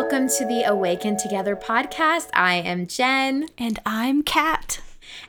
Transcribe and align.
welcome 0.00 0.28
to 0.28 0.46
the 0.46 0.62
Awaken 0.62 1.16
Together 1.16 1.56
podcast. 1.56 2.28
I 2.32 2.54
am 2.54 2.86
Jen. 2.86 3.48
And 3.58 3.80
I'm 3.84 4.22
Kat. 4.22 4.80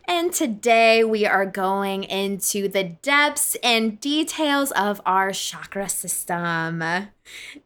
And 0.08 0.32
today 0.32 1.04
we 1.04 1.26
are 1.26 1.48
going 1.48 2.04
into 2.04 2.68
the 2.68 2.84
depths 2.84 3.58
and 3.64 4.00
details 4.00 4.70
of 4.74 5.02
our 5.08 5.32
chakra 5.32 5.90
system. 5.90 6.84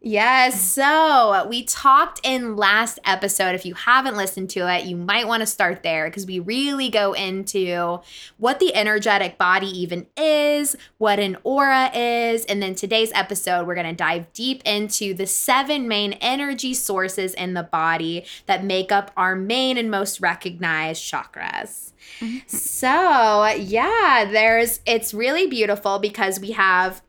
Yes, 0.01 0.61
so 0.61 1.45
we 1.47 1.63
talked 1.63 2.19
in 2.23 2.55
last 2.55 2.99
episode. 3.05 3.55
If 3.55 3.65
you 3.65 3.73
haven't 3.73 4.17
listened 4.17 4.49
to 4.51 4.71
it, 4.73 4.85
you 4.85 4.95
might 4.95 5.27
want 5.27 5.41
to 5.41 5.47
start 5.47 5.83
there 5.83 6.07
because 6.07 6.25
we 6.25 6.39
really 6.39 6.89
go 6.89 7.13
into 7.13 7.99
what 8.37 8.59
the 8.59 8.75
energetic 8.75 9.37
body 9.37 9.67
even 9.67 10.07
is, 10.17 10.75
what 10.97 11.19
an 11.19 11.37
aura 11.43 11.89
is, 11.95 12.45
and 12.45 12.61
then 12.61 12.75
today's 12.75 13.11
episode, 13.13 13.65
we're 13.67 13.75
going 13.75 13.87
to 13.87 13.93
dive 13.93 14.31
deep 14.33 14.61
into 14.65 15.13
the 15.13 15.27
seven 15.27 15.87
main 15.87 16.13
energy 16.13 16.73
sources 16.73 17.33
in 17.33 17.53
the 17.53 17.63
body 17.63 18.25
that 18.45 18.63
make 18.63 18.91
up 18.91 19.11
our 19.15 19.35
main 19.35 19.77
and 19.77 19.89
most 19.89 20.19
recognized 20.21 21.03
chakras. 21.03 21.91
Mm-hmm. 22.19 22.47
So, 22.47 23.45
yeah, 23.57 24.27
there's 24.29 24.79
it's 24.85 25.13
really 25.13 25.47
beautiful 25.47 25.99
because 25.99 26.39
we 26.39 26.51
have 26.51 27.01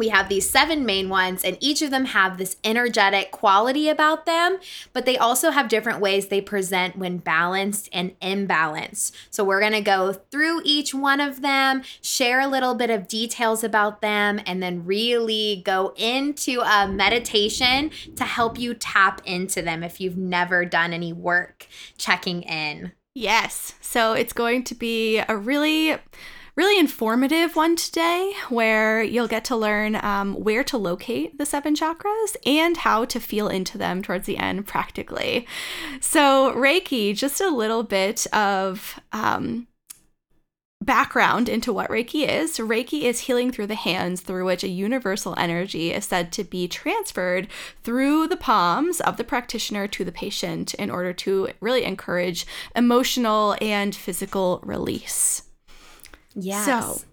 we 0.00 0.08
have 0.08 0.30
these 0.30 0.48
seven 0.48 0.86
main 0.86 1.10
ones 1.10 1.44
and 1.44 1.58
each 1.60 1.82
of 1.82 1.90
them 1.90 2.06
have 2.06 2.38
this 2.38 2.56
energetic 2.64 3.30
quality 3.30 3.86
about 3.86 4.24
them 4.24 4.58
but 4.94 5.04
they 5.04 5.18
also 5.18 5.50
have 5.50 5.68
different 5.68 6.00
ways 6.00 6.28
they 6.28 6.40
present 6.40 6.96
when 6.96 7.18
balanced 7.18 7.86
and 7.92 8.18
imbalanced 8.20 9.12
so 9.28 9.44
we're 9.44 9.60
going 9.60 9.72
to 9.72 9.82
go 9.82 10.14
through 10.14 10.62
each 10.64 10.94
one 10.94 11.20
of 11.20 11.42
them 11.42 11.82
share 12.00 12.40
a 12.40 12.48
little 12.48 12.74
bit 12.74 12.88
of 12.88 13.06
details 13.06 13.62
about 13.62 14.00
them 14.00 14.40
and 14.46 14.62
then 14.62 14.86
really 14.86 15.60
go 15.66 15.92
into 15.96 16.60
a 16.62 16.88
meditation 16.88 17.90
to 18.16 18.24
help 18.24 18.58
you 18.58 18.72
tap 18.72 19.20
into 19.26 19.60
them 19.60 19.82
if 19.82 20.00
you've 20.00 20.16
never 20.16 20.64
done 20.64 20.94
any 20.94 21.12
work 21.12 21.66
checking 21.98 22.40
in 22.42 22.90
Yes. 23.12 23.74
So 23.80 24.12
it's 24.12 24.32
going 24.32 24.62
to 24.64 24.74
be 24.74 25.18
a 25.18 25.36
really 25.36 25.96
really 26.56 26.78
informative 26.78 27.56
one 27.56 27.76
today 27.76 28.32
where 28.48 29.02
you'll 29.02 29.28
get 29.28 29.44
to 29.44 29.56
learn 29.56 29.96
um, 29.96 30.34
where 30.34 30.64
to 30.64 30.76
locate 30.76 31.38
the 31.38 31.46
seven 31.46 31.74
chakras 31.74 32.36
and 32.44 32.78
how 32.78 33.04
to 33.04 33.20
feel 33.20 33.48
into 33.48 33.78
them 33.78 34.02
towards 34.02 34.26
the 34.26 34.38
end 34.38 34.66
practically. 34.66 35.46
So, 36.00 36.52
Reiki, 36.54 37.16
just 37.16 37.40
a 37.40 37.48
little 37.48 37.82
bit 37.82 38.26
of 38.32 39.00
um, 39.12 39.66
background 40.82 41.48
into 41.48 41.72
what 41.72 41.90
Reiki 41.90 42.26
is. 42.26 42.56
Reiki 42.58 43.02
is 43.02 43.20
healing 43.20 43.52
through 43.52 43.66
the 43.66 43.74
hands 43.74 44.22
through 44.22 44.46
which 44.46 44.64
a 44.64 44.68
universal 44.68 45.34
energy 45.36 45.92
is 45.92 46.06
said 46.06 46.32
to 46.32 46.44
be 46.44 46.66
transferred 46.66 47.48
through 47.82 48.26
the 48.26 48.36
palms 48.36 49.00
of 49.00 49.16
the 49.16 49.24
practitioner 49.24 49.86
to 49.88 50.04
the 50.04 50.12
patient 50.12 50.72
in 50.74 50.90
order 50.90 51.12
to 51.12 51.50
really 51.60 51.84
encourage 51.84 52.46
emotional 52.74 53.56
and 53.60 53.94
physical 53.94 54.60
release. 54.64 55.49
Yes. 56.34 56.64
So, 56.64 57.06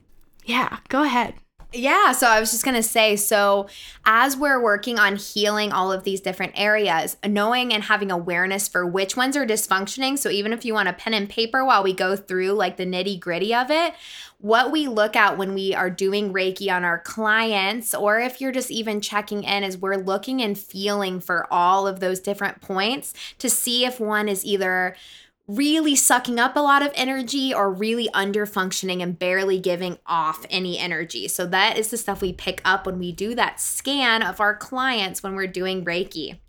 yeah, 0.46 0.78
go 0.90 1.04
ahead. 1.04 1.34
Yeah, 1.74 2.14
so 2.14 2.28
I 2.28 2.40
was 2.40 2.52
just 2.52 2.64
going 2.64 2.78
to 2.78 2.84
say 2.84 3.18
so 3.18 3.68
as 4.06 4.38
we're 4.38 4.62
working 4.64 4.98
on 4.98 5.18
healing 5.18 5.74
all 5.74 5.92
of 5.92 6.06
these 6.06 6.22
different 6.22 6.54
areas, 6.56 7.18
knowing 7.26 7.74
and 7.74 7.84
having 7.84 8.10
awareness 8.10 8.70
for 8.70 8.86
which 8.86 9.18
ones 9.18 9.36
are 9.36 9.46
dysfunctioning, 9.46 10.18
so 10.18 10.30
even 10.30 10.54
if 10.54 10.64
you 10.64 10.74
want 10.74 10.88
a 10.88 10.94
pen 10.94 11.14
and 11.14 11.30
paper 11.30 11.66
while 11.66 11.84
we 11.84 11.92
go 11.92 12.16
through 12.16 12.54
like 12.54 12.78
the 12.78 12.86
nitty-gritty 12.86 13.54
of 13.54 13.70
it, 13.70 13.94
what 14.40 14.72
we 14.72 14.88
look 14.88 15.18
at 15.18 15.38
when 15.38 15.54
we 15.54 15.76
are 15.76 15.90
doing 15.90 16.32
Reiki 16.32 16.74
on 16.74 16.86
our 16.86 17.00
clients 17.00 17.94
or 17.94 18.18
if 18.18 18.40
you're 18.40 18.54
just 18.54 18.72
even 18.72 19.02
checking 19.02 19.44
in 19.44 19.64
is 19.66 19.78
we're 19.78 19.98
looking 19.98 20.42
and 20.42 20.58
feeling 20.58 21.20
for 21.20 21.52
all 21.52 21.86
of 21.86 22.00
those 22.00 22.22
different 22.22 22.62
points 22.62 23.14
to 23.40 23.50
see 23.50 23.84
if 23.84 24.00
one 24.00 24.30
is 24.30 24.46
either 24.46 24.96
really 25.48 25.96
sucking 25.96 26.40
up 26.40 26.56
a 26.56 26.60
lot 26.60 26.82
of 26.82 26.92
energy 26.94 27.54
or 27.54 27.72
really 27.72 28.10
under 28.14 28.46
functioning 28.46 29.02
and 29.02 29.18
barely 29.18 29.60
giving 29.60 29.98
off 30.06 30.46
any 30.50 30.78
energy. 30.78 31.28
So 31.28 31.46
that 31.48 31.78
is 31.78 31.90
the 31.90 31.98
stuff 31.98 32.22
we 32.22 32.34
pick 32.34 32.62
up 32.66 32.86
when 32.86 33.00
we 33.00 33.14
do 33.14 33.34
that 33.36 33.62
scan 33.62 34.22
of 34.22 34.42
our 34.42 34.56
clients 34.56 35.24
when 35.24 35.36
we're 35.36 35.48
doing 35.48 35.86
Reiki. 35.86 36.40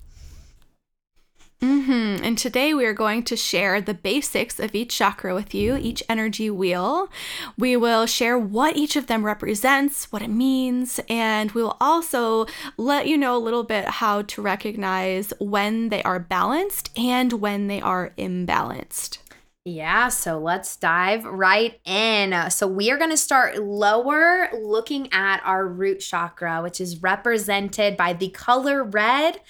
Mm-hmm. 1.61 2.23
And 2.25 2.39
today 2.39 2.73
we 2.73 2.87
are 2.87 2.93
going 2.93 3.25
to 3.25 3.37
share 3.37 3.81
the 3.81 3.95
basics 3.95 4.61
of 4.61 4.77
each 4.77 4.97
chakra 4.97 5.35
with 5.35 5.55
you, 5.55 5.77
each 5.77 6.05
energy 6.09 6.51
wheel. 6.51 7.09
We 7.57 7.77
will 7.77 8.07
share 8.07 8.39
what 8.39 8.77
each 8.77 8.95
of 8.95 9.09
them 9.09 9.27
represents, 9.27 10.13
what 10.13 10.23
it 10.23 10.31
means, 10.31 11.01
and 11.09 11.51
we 11.53 11.63
will 11.63 11.77
also 11.81 12.47
let 12.77 13.09
you 13.09 13.19
know 13.19 13.37
a 13.37 13.43
little 13.43 13.65
bit 13.65 13.87
how 13.87 14.23
to 14.23 14.43
recognize 14.43 15.33
when 15.41 15.89
they 15.89 16.03
are 16.05 16.21
balanced 16.21 16.97
and 16.97 17.33
when 17.35 17.67
they 17.67 17.81
are 17.81 18.13
imbalanced. 18.17 19.19
Yeah, 19.65 20.09
so 20.09 20.39
let's 20.39 20.77
dive 20.77 21.25
right 21.25 21.79
in. 21.85 22.51
So, 22.51 22.67
we 22.67 22.91
are 22.91 22.97
going 22.97 23.11
to 23.11 23.19
start 23.19 23.59
lower, 23.59 24.49
looking 24.55 25.13
at 25.13 25.43
our 25.45 25.67
root 25.67 25.99
chakra, 25.99 26.63
which 26.63 26.81
is 26.81 27.03
represented 27.03 27.97
by 27.97 28.15
the 28.15 28.31
color 28.31 28.83
red 28.83 29.41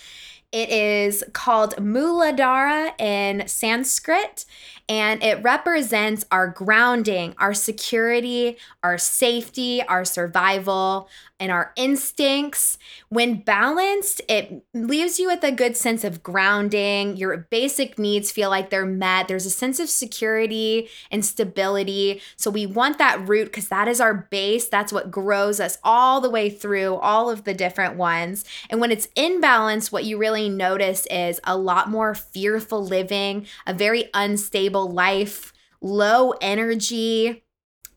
it 0.50 0.70
is 0.70 1.25
called 1.32 1.76
Muladhara 1.76 2.98
in 3.00 3.47
Sanskrit, 3.47 4.47
and 4.88 5.22
it 5.22 5.43
represents 5.43 6.25
our 6.31 6.49
grounding, 6.49 7.34
our 7.38 7.53
security, 7.53 8.56
our 8.82 8.97
safety, 8.97 9.82
our 9.82 10.04
survival, 10.04 11.09
and 11.41 11.53
our 11.53 11.72
instincts. 11.76 12.78
When 13.10 13.43
balanced, 13.43 14.21
it 14.28 14.65
leaves 14.75 15.19
you 15.19 15.28
with 15.28 15.44
a 15.44 15.53
good 15.53 15.76
sense 15.76 16.03
of 16.04 16.22
grounding. 16.22 17.16
Your 17.16 17.37
basic 17.37 17.99
needs 17.99 18.32
feel 18.32 18.50
like 18.50 18.71
they're 18.71 18.84
met. 18.84 19.28
There's 19.28 19.47
a 19.47 19.50
sense 19.50 19.78
of 19.78 19.88
security 19.88 20.88
and 21.10 21.25
stability. 21.25 22.20
So 22.37 22.50
we 22.50 22.66
want 22.66 22.99
that 22.99 23.28
root 23.28 23.47
because 23.47 23.69
that 23.69 23.88
is 23.88 24.00
our 24.00 24.26
base. 24.31 24.69
That's 24.69 24.93
what 24.93 25.10
grows 25.10 25.60
us 25.60 25.78
all 25.84 26.20
the 26.20 26.31
way 26.31 26.50
through 26.50 26.97
all 26.97 27.31
of 27.31 27.44
the 27.44 27.55
different 27.55 27.97
ones. 27.97 28.44
And 28.69 28.81
when 28.81 28.91
it's 28.91 29.09
in 29.15 29.41
balance, 29.41 29.93
what 29.93 30.05
you 30.05 30.19
really 30.19 30.49
notice 30.49 31.06
is 31.10 31.41
a 31.44 31.56
lot 31.56 31.88
more 31.88 32.15
fearful 32.15 32.84
living, 32.84 33.47
a 33.66 33.72
very 33.72 34.10
unstable 34.12 34.78
life, 34.83 35.53
low 35.81 36.33
energy 36.41 37.44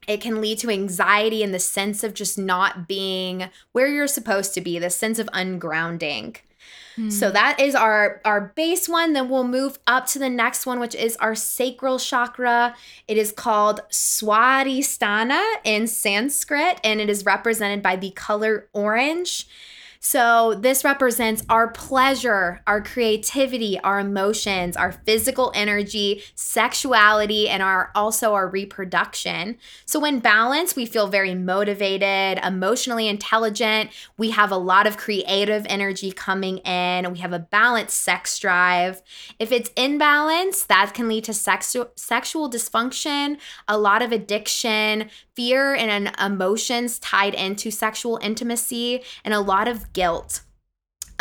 it 0.07 0.19
can 0.19 0.41
lead 0.41 0.57
to 0.59 0.69
anxiety 0.69 1.43
and 1.43 1.53
the 1.53 1.59
sense 1.59 2.03
of 2.03 2.13
just 2.13 2.37
not 2.37 2.87
being 2.87 3.49
where 3.71 3.87
you're 3.87 4.07
supposed 4.07 4.53
to 4.55 4.61
be, 4.61 4.79
the 4.79 4.89
sense 4.89 5.19
of 5.19 5.27
ungrounding. 5.27 6.37
So 7.09 7.27
hmm. 7.27 7.33
that 7.33 7.59
is 7.59 7.73
our 7.73 8.21
our 8.25 8.53
base 8.55 8.89
one. 8.89 9.13
Then 9.13 9.29
we'll 9.29 9.45
move 9.45 9.79
up 9.87 10.07
to 10.07 10.19
the 10.19 10.29
next 10.29 10.65
one, 10.65 10.79
which 10.79 10.93
is 10.93 11.15
our 11.17 11.35
sacral 11.35 11.97
chakra. 11.97 12.75
It 13.07 13.17
is 13.17 13.31
called 13.31 13.79
Swadhisthana 13.89 15.41
in 15.63 15.87
Sanskrit, 15.87 16.79
and 16.83 16.99
it 16.99 17.09
is 17.09 17.25
represented 17.25 17.81
by 17.81 17.95
the 17.95 18.11
color 18.11 18.67
orange. 18.73 19.47
So, 20.03 20.55
this 20.55 20.83
represents 20.83 21.43
our 21.47 21.67
pleasure, 21.67 22.63
our 22.65 22.81
creativity, 22.81 23.79
our 23.81 23.99
emotions, 23.99 24.75
our 24.75 24.91
physical 24.91 25.51
energy, 25.53 26.23
sexuality, 26.33 27.47
and 27.47 27.61
our 27.61 27.91
also 27.93 28.33
our 28.33 28.47
reproduction. 28.47 29.57
So, 29.85 29.99
when 29.99 30.17
balanced, 30.17 30.75
we 30.75 30.87
feel 30.87 31.05
very 31.05 31.35
motivated, 31.35 32.43
emotionally 32.43 33.07
intelligent. 33.07 33.91
We 34.17 34.31
have 34.31 34.49
a 34.49 34.57
lot 34.57 34.87
of 34.87 34.97
creative 34.97 35.67
energy 35.69 36.11
coming 36.11 36.57
in. 36.59 37.11
We 37.11 37.19
have 37.19 37.31
a 37.31 37.37
balanced 37.37 37.99
sex 37.99 38.39
drive. 38.39 39.03
If 39.37 39.51
it's 39.51 39.69
imbalanced, 39.71 40.65
that 40.65 40.95
can 40.95 41.09
lead 41.09 41.25
to 41.25 41.31
sexu- 41.31 41.89
sexual 41.95 42.49
dysfunction, 42.49 43.37
a 43.67 43.77
lot 43.77 44.01
of 44.01 44.11
addiction, 44.11 45.11
fear 45.35 45.73
and 45.73 46.13
emotions 46.19 46.99
tied 46.99 47.33
into 47.33 47.71
sexual 47.71 48.19
intimacy 48.21 49.01
and 49.23 49.33
a 49.33 49.39
lot 49.39 49.67
guilt. 49.93 50.41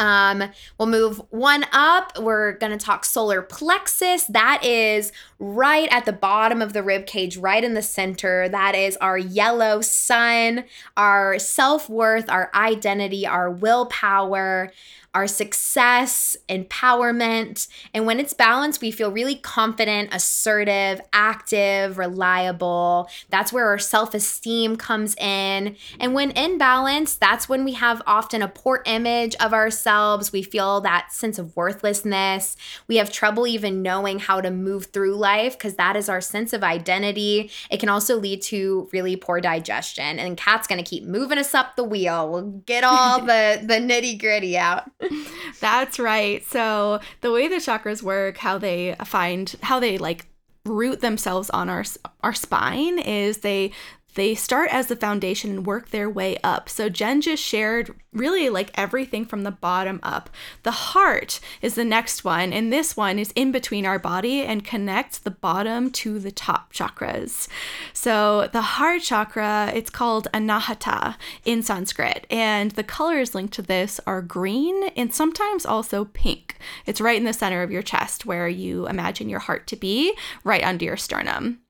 Um, 0.00 0.44
we'll 0.78 0.88
move 0.88 1.20
one 1.28 1.66
up. 1.72 2.18
We're 2.18 2.52
going 2.52 2.72
to 2.76 2.82
talk 2.82 3.04
solar 3.04 3.42
plexus. 3.42 4.24
That 4.24 4.64
is 4.64 5.12
right 5.38 5.88
at 5.92 6.06
the 6.06 6.12
bottom 6.12 6.62
of 6.62 6.72
the 6.72 6.82
rib 6.82 7.04
cage, 7.04 7.36
right 7.36 7.62
in 7.62 7.74
the 7.74 7.82
center. 7.82 8.48
That 8.48 8.74
is 8.74 8.96
our 8.96 9.18
yellow 9.18 9.82
sun, 9.82 10.64
our 10.96 11.38
self 11.38 11.90
worth, 11.90 12.30
our 12.30 12.50
identity, 12.54 13.26
our 13.26 13.50
willpower 13.50 14.72
our 15.12 15.26
success, 15.26 16.36
empowerment. 16.48 17.66
And 17.92 18.06
when 18.06 18.20
it's 18.20 18.32
balanced, 18.32 18.80
we 18.80 18.92
feel 18.92 19.10
really 19.10 19.34
confident, 19.34 20.10
assertive, 20.12 21.00
active, 21.12 21.98
reliable. 21.98 23.08
That's 23.28 23.52
where 23.52 23.66
our 23.66 23.78
self 23.78 24.14
esteem 24.14 24.76
comes 24.76 25.16
in. 25.16 25.76
And 25.98 26.14
when 26.14 26.30
in 26.32 26.58
balance, 26.58 27.16
that's 27.16 27.48
when 27.48 27.64
we 27.64 27.72
have 27.72 28.02
often 28.06 28.40
a 28.40 28.48
poor 28.48 28.82
image 28.86 29.34
of 29.36 29.52
ourselves. 29.52 30.32
We 30.32 30.42
feel 30.42 30.80
that 30.82 31.12
sense 31.12 31.38
of 31.38 31.56
worthlessness. 31.56 32.56
We 32.86 32.96
have 32.96 33.12
trouble 33.12 33.48
even 33.48 33.82
knowing 33.82 34.20
how 34.20 34.40
to 34.40 34.50
move 34.50 34.86
through 34.86 35.16
life 35.16 35.58
because 35.58 35.74
that 35.74 35.96
is 35.96 36.08
our 36.08 36.20
sense 36.20 36.52
of 36.52 36.62
identity. 36.62 37.50
It 37.68 37.80
can 37.80 37.88
also 37.88 38.16
lead 38.16 38.42
to 38.42 38.88
really 38.92 39.16
poor 39.16 39.40
digestion. 39.40 40.20
And 40.20 40.36
Kat's 40.36 40.68
going 40.68 40.82
to 40.82 40.88
keep 40.88 41.02
moving 41.02 41.38
us 41.38 41.52
up 41.52 41.74
the 41.74 41.84
wheel. 41.84 42.30
We'll 42.30 42.42
get 42.42 42.84
all 42.84 43.20
the, 43.24 43.60
the 43.62 43.74
nitty 43.74 44.20
gritty 44.20 44.56
out. 44.56 44.84
That's 45.60 45.98
right. 45.98 46.44
So 46.46 47.00
the 47.20 47.32
way 47.32 47.48
the 47.48 47.56
chakras 47.56 48.02
work, 48.02 48.38
how 48.38 48.58
they 48.58 48.96
find, 49.04 49.54
how 49.62 49.80
they 49.80 49.98
like 49.98 50.26
root 50.66 51.00
themselves 51.00 51.48
on 51.50 51.68
our 51.68 51.84
our 52.22 52.34
spine 52.34 52.98
is 52.98 53.38
they 53.38 53.72
they 54.14 54.34
start 54.34 54.70
as 54.72 54.86
the 54.86 54.96
foundation 54.96 55.50
and 55.50 55.66
work 55.66 55.90
their 55.90 56.10
way 56.10 56.36
up. 56.42 56.68
So 56.68 56.88
Jen 56.88 57.20
just 57.20 57.42
shared 57.42 57.94
really 58.12 58.48
like 58.48 58.70
everything 58.74 59.24
from 59.24 59.44
the 59.44 59.50
bottom 59.50 60.00
up. 60.02 60.30
The 60.64 60.70
heart 60.70 61.40
is 61.62 61.74
the 61.74 61.84
next 61.84 62.24
one, 62.24 62.52
and 62.52 62.72
this 62.72 62.96
one 62.96 63.18
is 63.18 63.32
in 63.36 63.52
between 63.52 63.86
our 63.86 63.98
body 63.98 64.42
and 64.42 64.64
connects 64.64 65.18
the 65.18 65.30
bottom 65.30 65.90
to 65.92 66.18
the 66.18 66.32
top 66.32 66.72
chakras. 66.72 67.48
So 67.92 68.48
the 68.52 68.62
heart 68.62 69.02
chakra, 69.02 69.70
it's 69.74 69.90
called 69.90 70.28
Anahata 70.34 71.16
in 71.44 71.62
Sanskrit, 71.62 72.26
and 72.30 72.72
the 72.72 72.82
colors 72.82 73.34
linked 73.34 73.54
to 73.54 73.62
this 73.62 74.00
are 74.06 74.22
green 74.22 74.88
and 74.96 75.14
sometimes 75.14 75.64
also 75.64 76.06
pink. 76.06 76.56
It's 76.86 77.00
right 77.00 77.16
in 77.16 77.24
the 77.24 77.32
center 77.32 77.62
of 77.62 77.70
your 77.70 77.82
chest 77.82 78.26
where 78.26 78.48
you 78.48 78.88
imagine 78.88 79.28
your 79.28 79.40
heart 79.40 79.66
to 79.68 79.76
be, 79.76 80.14
right 80.42 80.64
under 80.64 80.84
your 80.84 80.96
sternum. 80.96 81.60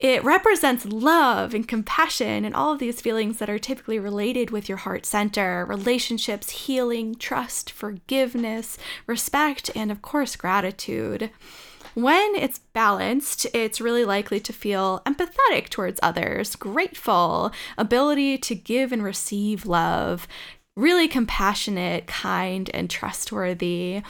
It 0.00 0.24
represents 0.24 0.84
love 0.84 1.54
and 1.54 1.66
compassion 1.66 2.44
and 2.44 2.54
all 2.54 2.72
of 2.72 2.78
these 2.78 3.00
feelings 3.00 3.38
that 3.38 3.48
are 3.48 3.58
typically 3.58 3.98
related 3.98 4.50
with 4.50 4.68
your 4.68 4.78
heart 4.78 5.06
center 5.06 5.64
relationships, 5.64 6.50
healing, 6.50 7.14
trust, 7.14 7.70
forgiveness, 7.70 8.76
respect, 9.06 9.70
and 9.74 9.90
of 9.90 10.02
course, 10.02 10.36
gratitude. 10.36 11.30
When 11.94 12.34
it's 12.34 12.58
balanced, 12.58 13.46
it's 13.54 13.80
really 13.80 14.04
likely 14.04 14.40
to 14.40 14.52
feel 14.52 15.00
empathetic 15.06 15.68
towards 15.68 16.00
others, 16.02 16.56
grateful, 16.56 17.52
ability 17.78 18.36
to 18.38 18.54
give 18.56 18.90
and 18.90 19.02
receive 19.02 19.64
love, 19.64 20.26
really 20.76 21.06
compassionate, 21.06 22.08
kind, 22.08 22.68
and 22.74 22.90
trustworthy. 22.90 24.02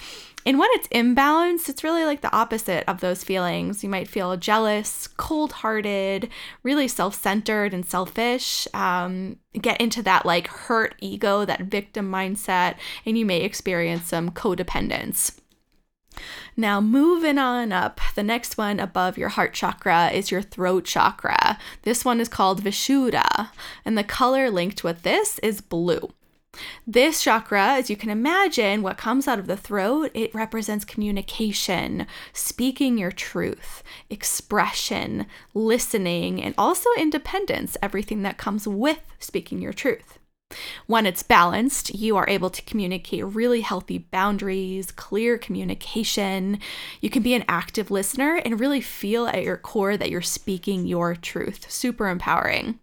And 0.46 0.58
when 0.58 0.68
it's 0.72 0.88
imbalanced, 0.88 1.68
it's 1.68 1.84
really 1.84 2.04
like 2.04 2.20
the 2.20 2.34
opposite 2.34 2.84
of 2.86 3.00
those 3.00 3.24
feelings. 3.24 3.82
You 3.82 3.88
might 3.88 4.08
feel 4.08 4.36
jealous, 4.36 5.06
cold 5.06 5.52
hearted, 5.52 6.28
really 6.62 6.88
self 6.88 7.14
centered 7.14 7.72
and 7.72 7.86
selfish. 7.86 8.68
Um, 8.74 9.38
get 9.60 9.80
into 9.80 10.02
that 10.02 10.26
like 10.26 10.48
hurt 10.48 10.94
ego, 11.00 11.44
that 11.44 11.62
victim 11.62 12.10
mindset, 12.10 12.76
and 13.06 13.16
you 13.16 13.24
may 13.24 13.40
experience 13.40 14.08
some 14.08 14.30
codependence. 14.30 15.38
Now, 16.56 16.80
moving 16.80 17.38
on 17.38 17.72
up, 17.72 18.00
the 18.14 18.22
next 18.22 18.56
one 18.56 18.78
above 18.78 19.18
your 19.18 19.30
heart 19.30 19.54
chakra 19.54 20.10
is 20.10 20.30
your 20.30 20.42
throat 20.42 20.84
chakra. 20.84 21.58
This 21.82 22.04
one 22.04 22.20
is 22.20 22.28
called 22.28 22.62
Vishuddha, 22.62 23.48
and 23.84 23.98
the 23.98 24.04
color 24.04 24.50
linked 24.50 24.84
with 24.84 25.02
this 25.02 25.38
is 25.40 25.60
blue. 25.60 26.12
This 26.86 27.22
chakra, 27.22 27.74
as 27.74 27.90
you 27.90 27.96
can 27.96 28.10
imagine, 28.10 28.82
what 28.82 28.98
comes 28.98 29.26
out 29.26 29.38
of 29.38 29.46
the 29.46 29.56
throat, 29.56 30.10
it 30.14 30.34
represents 30.34 30.84
communication, 30.84 32.06
speaking 32.32 32.98
your 32.98 33.12
truth, 33.12 33.82
expression, 34.10 35.26
listening, 35.52 36.42
and 36.42 36.54
also 36.56 36.90
independence, 36.96 37.76
everything 37.82 38.22
that 38.22 38.38
comes 38.38 38.68
with 38.68 39.00
speaking 39.18 39.60
your 39.60 39.72
truth. 39.72 40.18
When 40.86 41.06
it's 41.06 41.22
balanced, 41.22 41.94
you 41.94 42.16
are 42.16 42.28
able 42.28 42.50
to 42.50 42.62
communicate 42.62 43.24
really 43.24 43.62
healthy 43.62 43.98
boundaries, 43.98 44.90
clear 44.92 45.38
communication. 45.38 46.60
You 47.00 47.10
can 47.10 47.22
be 47.22 47.34
an 47.34 47.44
active 47.48 47.90
listener 47.90 48.40
and 48.44 48.60
really 48.60 48.80
feel 48.80 49.26
at 49.26 49.42
your 49.42 49.56
core 49.56 49.96
that 49.96 50.10
you're 50.10 50.22
speaking 50.22 50.86
your 50.86 51.16
truth. 51.16 51.70
Super 51.70 52.08
empowering. 52.08 52.78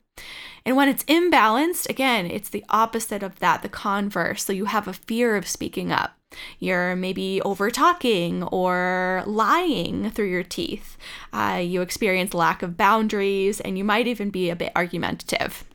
And 0.66 0.76
when 0.76 0.90
it's 0.90 1.04
imbalanced, 1.06 1.90
again, 1.90 2.28
it's 2.28 2.50
the 2.50 2.66
opposite 2.70 3.24
of 3.24 3.40
that, 3.40 3.62
the 3.62 3.70
converse. 3.70 4.46
So 4.46 4.54
you 4.54 4.66
have 4.66 4.88
a 4.88 4.94
fear 4.94 5.36
of 5.36 5.48
speaking 5.48 5.92
up. 5.92 6.18
You're 6.60 6.96
maybe 6.96 7.42
over 7.42 7.70
talking 7.70 8.44
or 8.44 9.24
lying 9.26 10.12
through 10.12 10.30
your 10.30 10.44
teeth. 10.44 10.98
Uh, 11.34 11.62
you 11.64 11.82
experience 11.82 12.34
lack 12.34 12.64
of 12.64 12.78
boundaries, 12.78 13.60
and 13.60 13.78
you 13.78 13.84
might 13.84 14.08
even 14.08 14.30
be 14.30 14.50
a 14.50 14.56
bit 14.56 14.72
argumentative. 14.76 15.66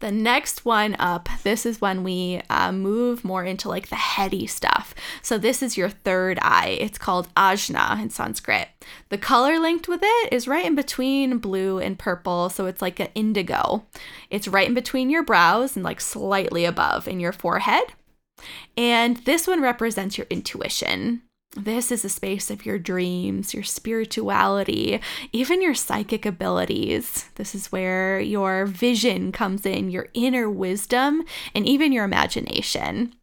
The 0.00 0.12
next 0.12 0.64
one 0.64 0.94
up, 0.98 1.28
this 1.42 1.64
is 1.64 1.80
when 1.80 2.04
we 2.04 2.42
uh, 2.50 2.70
move 2.70 3.24
more 3.24 3.44
into 3.44 3.68
like 3.68 3.88
the 3.88 3.96
heady 3.96 4.46
stuff. 4.46 4.94
So 5.22 5.38
this 5.38 5.62
is 5.62 5.78
your 5.78 5.88
third 5.88 6.38
eye. 6.42 6.76
It's 6.78 6.98
called 6.98 7.32
Ajna 7.34 8.00
in 8.02 8.10
Sanskrit. 8.10 8.68
The 9.08 9.16
color 9.16 9.58
linked 9.58 9.88
with 9.88 10.00
it 10.02 10.32
is 10.32 10.46
right 10.46 10.66
in 10.66 10.74
between 10.74 11.38
blue 11.38 11.78
and 11.78 11.98
purple, 11.98 12.50
so 12.50 12.66
it's 12.66 12.82
like 12.82 13.00
an 13.00 13.08
indigo. 13.14 13.86
It's 14.28 14.48
right 14.48 14.68
in 14.68 14.74
between 14.74 15.08
your 15.08 15.22
brows 15.22 15.76
and 15.76 15.84
like 15.84 16.00
slightly 16.02 16.66
above 16.66 17.08
in 17.08 17.18
your 17.18 17.32
forehead. 17.32 17.84
And 18.76 19.16
this 19.18 19.46
one 19.46 19.62
represents 19.62 20.18
your 20.18 20.26
intuition. 20.28 21.22
This 21.56 21.90
is 21.90 22.04
a 22.04 22.10
space 22.10 22.50
of 22.50 22.66
your 22.66 22.78
dreams, 22.78 23.54
your 23.54 23.62
spirituality, 23.62 25.00
even 25.32 25.62
your 25.62 25.74
psychic 25.74 26.26
abilities. 26.26 27.30
This 27.36 27.54
is 27.54 27.72
where 27.72 28.20
your 28.20 28.66
vision 28.66 29.32
comes 29.32 29.64
in, 29.64 29.90
your 29.90 30.08
inner 30.12 30.50
wisdom, 30.50 31.24
and 31.54 31.66
even 31.66 31.92
your 31.92 32.04
imagination. 32.04 33.14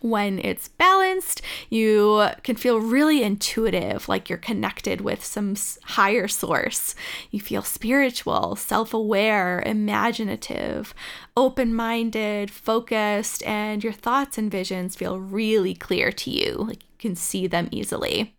When 0.00 0.38
it's 0.38 0.68
balanced, 0.68 1.42
you 1.68 2.28
can 2.42 2.56
feel 2.56 2.80
really 2.80 3.22
intuitive, 3.22 4.08
like 4.08 4.30
you're 4.30 4.38
connected 4.38 5.02
with 5.02 5.22
some 5.22 5.54
higher 5.82 6.28
source. 6.28 6.94
You 7.30 7.40
feel 7.40 7.60
spiritual, 7.60 8.56
self 8.56 8.94
aware, 8.94 9.62
imaginative, 9.66 10.94
open 11.36 11.74
minded, 11.74 12.50
focused, 12.50 13.42
and 13.42 13.84
your 13.84 13.92
thoughts 13.92 14.38
and 14.38 14.50
visions 14.50 14.96
feel 14.96 15.20
really 15.20 15.74
clear 15.74 16.10
to 16.12 16.30
you. 16.30 16.64
Like 16.66 16.84
can 17.00 17.16
see 17.16 17.46
them 17.46 17.68
easily. 17.70 18.36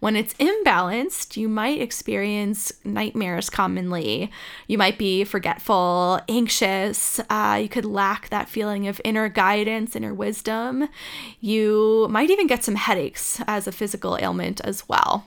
When 0.00 0.16
it's 0.16 0.34
imbalanced, 0.34 1.36
you 1.36 1.48
might 1.48 1.80
experience 1.80 2.72
nightmares 2.84 3.50
commonly. 3.50 4.30
You 4.66 4.78
might 4.78 4.98
be 4.98 5.24
forgetful, 5.24 6.20
anxious. 6.28 7.20
Uh, 7.28 7.58
you 7.62 7.68
could 7.68 7.84
lack 7.84 8.30
that 8.30 8.48
feeling 8.48 8.88
of 8.88 9.00
inner 9.04 9.28
guidance, 9.28 9.94
inner 9.94 10.14
wisdom. 10.14 10.88
You 11.40 12.06
might 12.10 12.30
even 12.30 12.46
get 12.46 12.64
some 12.64 12.76
headaches 12.76 13.40
as 13.46 13.66
a 13.66 13.72
physical 13.72 14.16
ailment 14.20 14.60
as 14.62 14.88
well. 14.88 15.26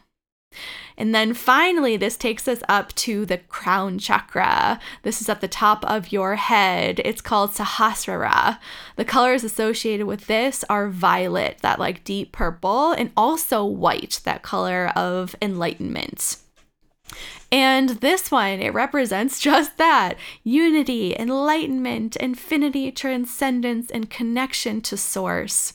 And 0.97 1.15
then 1.15 1.33
finally, 1.33 1.97
this 1.97 2.17
takes 2.17 2.47
us 2.47 2.61
up 2.69 2.93
to 2.95 3.25
the 3.25 3.37
crown 3.37 3.97
chakra. 3.97 4.79
This 5.03 5.21
is 5.21 5.29
at 5.29 5.41
the 5.41 5.47
top 5.47 5.83
of 5.85 6.11
your 6.11 6.35
head. 6.35 7.01
It's 7.03 7.21
called 7.21 7.51
Sahasrara. 7.51 8.59
The 8.97 9.05
colors 9.05 9.43
associated 9.43 10.05
with 10.05 10.27
this 10.27 10.63
are 10.69 10.89
violet, 10.89 11.59
that 11.61 11.79
like 11.79 12.03
deep 12.03 12.31
purple, 12.31 12.91
and 12.91 13.11
also 13.17 13.65
white, 13.65 14.21
that 14.25 14.43
color 14.43 14.89
of 14.95 15.35
enlightenment. 15.41 16.37
And 17.51 17.89
this 17.89 18.31
one, 18.31 18.61
it 18.61 18.73
represents 18.73 19.39
just 19.49 19.77
that 19.77 20.17
unity, 20.43 21.15
enlightenment, 21.17 22.15
infinity, 22.17 22.91
transcendence, 22.91 23.89
and 23.89 24.09
connection 24.09 24.81
to 24.81 24.97
source. 24.97 25.73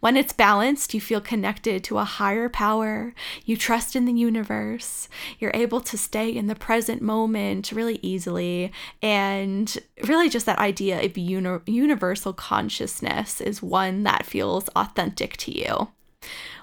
When 0.00 0.16
it's 0.16 0.32
balanced, 0.32 0.94
you 0.94 1.00
feel 1.00 1.20
connected 1.20 1.84
to 1.84 1.98
a 1.98 2.04
higher 2.04 2.48
power. 2.48 3.14
You 3.44 3.56
trust 3.56 3.94
in 3.94 4.04
the 4.04 4.12
universe. 4.12 5.08
You're 5.38 5.52
able 5.54 5.80
to 5.82 5.98
stay 5.98 6.30
in 6.30 6.46
the 6.46 6.54
present 6.54 7.02
moment 7.02 7.72
really 7.72 7.98
easily. 8.02 8.72
And 9.02 9.76
really, 10.04 10.28
just 10.28 10.46
that 10.46 10.58
idea 10.58 11.04
of 11.04 11.18
uni- 11.18 11.60
universal 11.66 12.32
consciousness 12.32 13.40
is 13.40 13.62
one 13.62 14.02
that 14.04 14.26
feels 14.26 14.68
authentic 14.76 15.36
to 15.38 15.56
you. 15.56 15.88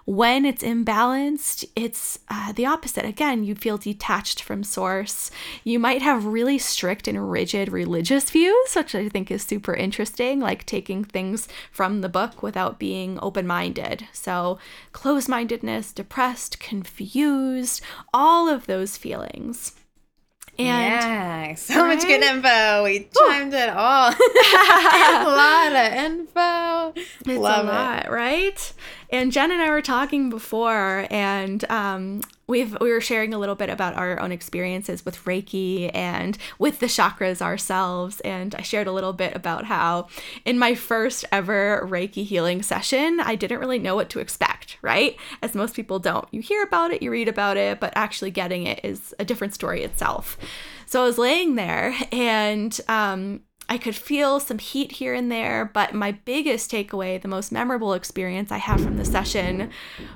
When 0.08 0.46
it's 0.46 0.64
imbalanced, 0.64 1.66
it's 1.76 2.20
uh, 2.30 2.54
the 2.54 2.66
opposite. 2.66 3.04
Again, 3.04 3.44
you 3.44 3.56
feel 3.56 3.78
detached 3.78 4.42
from 4.42 4.64
source. 4.64 5.30
You 5.66 5.80
might 5.80 6.02
have 6.02 6.24
really 6.24 6.58
strict 6.58 7.10
and 7.10 7.30
rigid 7.30 7.74
religious 7.74 8.30
views, 8.32 8.74
which 8.74 8.96
I 8.96 9.10
think 9.10 9.30
is 9.30 9.44
super 9.44 9.74
interesting, 9.74 10.40
like 10.40 10.66
taking 10.66 11.04
things 11.04 11.50
from 11.74 12.00
the 12.00 12.08
book 12.08 12.42
without 12.42 12.80
being 12.80 13.20
open 13.22 13.46
minded. 13.46 14.08
So, 14.14 14.60
closed 14.94 15.28
mindedness, 15.28 15.92
depressed, 15.92 16.58
confused, 16.58 17.82
all 18.14 18.48
of 18.48 18.66
those 18.66 18.96
feelings. 18.96 19.74
And 20.60 20.68
yeah, 20.68 21.54
so 21.56 21.84
right? 21.84 21.96
much 21.96 22.06
good 22.08 22.24
info. 22.24 22.84
We 22.84 23.08
chimed 23.16 23.54
it 23.54 23.70
all. 23.70 24.10
a 24.12 25.24
lot 25.28 25.72
of 25.72 25.94
info. 25.94 26.94
It's 27.26 27.40
Love 27.40 27.66
a 27.66 27.70
lot, 27.70 28.06
it. 28.06 28.12
right? 28.12 28.74
And 29.10 29.32
Jen 29.32 29.52
and 29.52 29.62
I 29.62 29.70
were 29.70 29.82
talking 29.82 30.30
before, 30.30 31.08
and 31.12 31.64
um, 31.70 32.22
we've 32.48 32.76
we 32.82 32.92
were 32.92 33.00
sharing 33.00 33.34
a 33.34 33.38
little 33.38 33.56
bit 33.56 33.70
about 33.70 33.94
our 33.96 34.20
own 34.20 34.32
experiences 34.32 35.06
with 35.06 35.24
Reiki 35.26 35.92
and 35.94 36.38
with 36.58 36.80
the 36.80 36.88
chakras 36.88 37.42
ourselves. 37.42 38.20
And 38.22 38.56
I 38.56 38.64
shared 38.64 38.88
a 38.88 38.92
little 38.92 39.14
bit 39.14 39.36
about 39.36 39.66
how 39.66 40.08
in 40.44 40.58
my 40.58 40.74
first 40.74 41.24
ever 41.32 41.88
Reiki 41.90 42.26
healing 42.26 42.64
session, 42.64 43.20
I 43.20 43.36
didn't 43.36 43.60
really 43.60 43.80
know 43.80 43.96
what 43.96 44.10
to 44.10 44.20
expect, 44.20 44.57
right? 44.82 45.16
As 45.42 45.56
most 45.56 45.76
people 45.76 46.00
don't. 46.00 46.28
You 46.32 46.42
hear 46.42 46.64
about 46.64 46.92
it, 46.92 47.02
you 47.02 47.12
read 47.12 47.28
about 47.28 47.58
it, 47.58 47.80
but 47.80 47.94
actually 47.96 48.32
getting 48.32 48.66
it 48.66 48.80
is 48.84 49.14
a 49.20 49.26
different 49.26 49.54
story 49.54 49.84
itself. 49.84 50.38
So 50.86 51.02
I 51.02 51.06
was 51.06 51.18
laying 51.18 51.56
there 51.56 51.94
and 52.12 52.80
um, 52.88 53.42
I 53.70 53.78
could 53.78 53.96
feel 53.96 54.40
some 54.40 54.60
heat 54.60 54.94
here 54.94 55.14
and 55.14 55.30
there, 55.32 55.66
but 55.74 55.94
my 55.94 56.14
biggest 56.14 56.72
takeaway, 56.72 57.22
the 57.22 57.28
most 57.28 57.52
memorable 57.52 57.94
experience 57.94 58.52
I 58.52 58.58
have 58.58 58.80
from 58.82 58.96
the 58.96 59.04
session, 59.04 59.72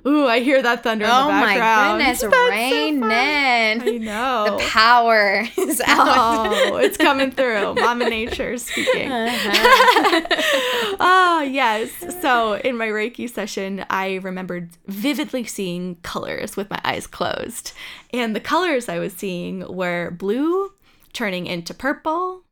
ooh, 0.08 0.26
I 0.26 0.40
hear 0.40 0.62
that 0.62 0.84
thunder 0.84 1.06
oh 1.06 1.22
in 1.22 1.26
the 1.28 1.32
background. 1.32 2.02
Oh 2.02 2.06
my 2.06 2.14
goodness, 2.14 2.24
rain 2.50 3.00
so 3.02 3.06
in. 3.08 3.82
I 3.82 3.98
know. 3.98 4.58
The 4.58 4.64
power 4.66 5.48
is 5.58 5.82
out. 5.86 6.48
Oh, 6.48 6.78
it's 6.78 6.98
coming 6.98 7.32
through. 7.32 7.76
Mama 7.76 8.10
Nature 8.10 8.58
speaking. 8.58 9.12
Uh-huh. 9.22 10.96
oh, 11.00 11.42
yes. 11.50 11.92
So 12.22 12.54
in 12.54 12.78
my 12.78 12.88
Reiki 12.88 13.30
session, 13.30 13.86
I 13.90 14.16
remembered 14.16 14.70
vividly 14.88 15.44
seeing 15.46 15.96
colors 16.04 16.56
with 16.56 16.70
my 16.70 16.80
eyes 16.84 17.08
closed. 17.08 17.74
And 18.14 18.36
the 18.36 18.40
colors 18.40 18.90
I 18.90 19.00
was 19.00 19.14
seeing 19.14 19.66
were 19.68 20.12
blue 20.12 20.72
turning 21.14 21.48
into 21.48 21.74
purple, 21.74 22.44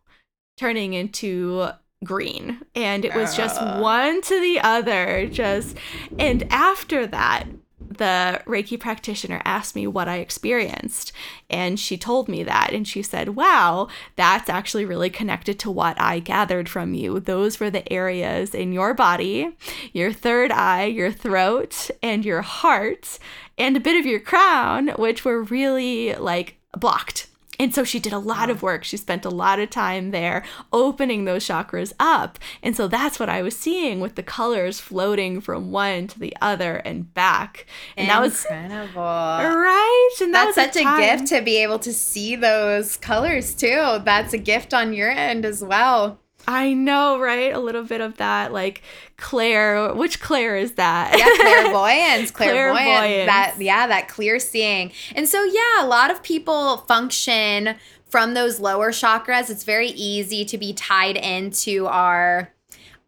turning 0.60 0.94
into 0.94 1.70
green. 2.04 2.62
And 2.76 3.06
it 3.06 3.16
was 3.16 3.36
just 3.36 3.60
uh. 3.60 3.80
one 3.80 4.22
to 4.22 4.40
the 4.40 4.60
other 4.60 5.28
just 5.28 5.78
and 6.18 6.46
after 6.52 7.08
that 7.08 7.46
the 7.80 8.42
reiki 8.46 8.80
practitioner 8.80 9.42
asked 9.44 9.76
me 9.76 9.86
what 9.86 10.08
i 10.08 10.18
experienced 10.18 11.12
and 11.50 11.78
she 11.80 11.98
told 11.98 12.30
me 12.30 12.44
that 12.44 12.72
and 12.72 12.88
she 12.88 13.02
said 13.02 13.30
wow 13.30 13.88
that's 14.16 14.48
actually 14.48 14.86
really 14.86 15.10
connected 15.10 15.60
to 15.60 15.72
what 15.72 16.00
i 16.00 16.20
gathered 16.20 16.70
from 16.70 16.94
you. 16.94 17.20
Those 17.20 17.60
were 17.60 17.72
the 17.72 17.92
areas 17.92 18.54
in 18.54 18.72
your 18.72 18.94
body 18.94 19.58
your 19.92 20.14
third 20.14 20.52
eye 20.52 20.86
your 20.86 21.12
throat 21.12 21.90
and 22.02 22.24
your 22.24 22.42
heart 22.42 23.20
and 23.58 23.76
a 23.76 23.82
bit 23.82 24.00
of 24.00 24.06
your 24.06 24.22
crown 24.22 24.90
which 24.90 25.26
were 25.26 25.44
really 25.44 26.14
like 26.14 26.58
blocked 26.78 27.29
and 27.60 27.76
so 27.76 27.84
she 27.84 28.00
did 28.00 28.14
a 28.14 28.20
lot 28.20 28.50
of 28.50 28.64
work. 28.64 28.86
She 28.86 28.96
spent 28.96 29.26
a 29.26 29.30
lot 29.30 29.60
of 29.60 29.70
time 29.70 30.12
there 30.12 30.44
opening 30.72 31.26
those 31.26 31.46
chakras 31.46 31.92
up. 32.00 32.40
And 32.64 32.76
so 32.76 32.88
that's 32.88 33.20
what 33.20 33.28
I 33.28 33.42
was 33.42 33.58
seeing 33.58 34.00
with 34.00 34.16
the 34.16 34.24
colors 34.24 34.80
floating 34.80 35.42
from 35.42 35.72
one 35.72 36.08
to 36.08 36.20
the 36.20 36.36
other 36.42 36.78
and 36.78 37.14
back. 37.14 37.66
And 37.98 38.08
Incredible. 38.08 39.02
that 39.02 39.44
was 39.44 39.56
right. 39.56 40.10
And 40.22 40.34
that 40.34 40.56
that's 40.56 40.74
such 40.74 40.86
a, 40.86 40.88
a 40.88 41.18
gift 41.18 41.28
to 41.28 41.42
be 41.42 41.58
able 41.62 41.80
to 41.80 41.94
see 41.94 42.38
those 42.38 42.96
colors 42.96 43.54
too. 43.54 44.00
That's 44.06 44.34
a 44.34 44.38
gift 44.38 44.74
on 44.74 44.94
your 44.94 45.10
end 45.10 45.46
as 45.46 45.62
well. 45.62 46.20
I 46.48 46.74
know, 46.74 47.20
right? 47.20 47.54
A 47.54 47.60
little 47.60 47.84
bit 47.84 48.02
of 48.02 48.18
that, 48.18 48.52
like 48.52 48.82
clair. 49.18 49.94
Which 49.94 50.20
clair 50.20 50.58
is 50.58 50.74
that? 50.74 51.18
Yeah, 51.18 51.28
clairvoyance. 51.36 52.32
clairvoyance. 52.32 52.80
clairvoyance. 52.80 53.26
That 53.28 53.56
yeah, 53.60 53.88
that 53.88 54.08
clear 54.08 54.40
seeing. 54.40 54.92
And 55.16 55.28
so 55.28 55.44
yeah, 55.44 55.84
a 55.84 55.88
lot 55.88 56.12
of 56.12 56.24
people 56.24 56.78
function 56.78 57.76
from 58.10 58.34
those 58.34 58.60
lower 58.60 58.92
chakras. 58.92 59.50
It's 59.50 59.64
very 59.64 59.90
easy 59.90 60.44
to 60.46 60.58
be 60.58 60.74
tied 60.74 61.18
into 61.18 61.88
our 61.88 62.52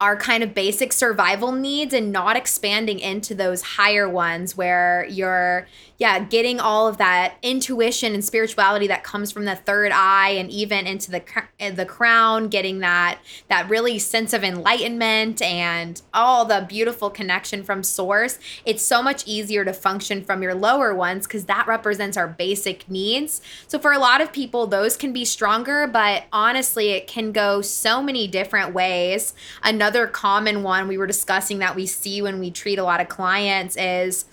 our 0.02 0.18
kind 0.18 0.44
of 0.44 0.56
basic 0.56 0.92
survival 0.92 1.52
needs 1.52 1.94
and 1.94 2.12
not 2.12 2.36
expanding 2.36 3.00
into 3.00 3.36
those 3.36 3.62
higher 3.62 4.10
ones 4.10 4.58
where 4.58 5.06
you're 5.10 5.68
yeah, 6.02 6.18
getting 6.18 6.60
all 6.60 6.88
of 6.88 6.98
that 6.98 7.36
intuition 7.44 8.16
and 8.16 8.26
spirituality 8.26 8.88
that 8.88 9.04
comes 9.04 9.32
from 9.32 9.46
the 9.46 9.56
third 9.56 9.92
eye 9.94 10.30
and 10.30 10.50
even 10.50 10.88
into 10.88 11.12
the 11.12 11.22
eh, 11.60 11.70
the 11.70 11.86
crown, 11.86 12.48
getting 12.48 12.80
that 12.80 13.20
that 13.50 13.70
really 13.70 14.00
sense 14.00 14.34
of 14.34 14.44
enlightenment 14.44 15.44
and 15.44 16.02
all 16.12 16.44
the 16.44 16.66
beautiful 16.68 17.12
connection 17.12 17.62
from 17.64 17.84
source. 17.84 18.40
It's 18.66 18.82
so 18.82 19.04
much 19.04 19.28
easier 19.28 19.64
to 19.64 19.74
function 19.74 20.24
from 20.24 20.42
your 20.42 20.56
lower 20.56 20.96
ones 20.96 21.28
cuz 21.28 21.46
that 21.46 21.68
represents 21.68 22.18
our 22.18 22.28
basic 22.28 22.90
needs. 22.90 23.40
So 23.68 23.78
for 23.78 23.92
a 23.92 24.00
lot 24.00 24.22
of 24.22 24.34
people 24.34 24.66
those 24.66 24.98
can 24.98 25.14
be 25.14 25.24
stronger, 25.24 25.86
but 25.86 26.24
honestly 26.34 26.90
it 26.94 27.06
can 27.06 27.32
go 27.32 27.62
so 27.62 28.02
many 28.02 28.28
different 28.28 28.74
ways. 28.74 29.36
Another 29.62 29.91
common 30.08 30.64
one 30.64 30.88
we 30.88 30.98
were 30.98 31.08
discussing 31.08 31.60
that 31.60 31.76
we 31.76 31.86
see 31.86 32.22
when 32.22 32.40
we 32.40 32.52
treat 32.52 32.80
a 32.80 32.84
lot 32.84 33.02
of 33.02 33.10
clients 33.10 33.76
is 33.78 34.26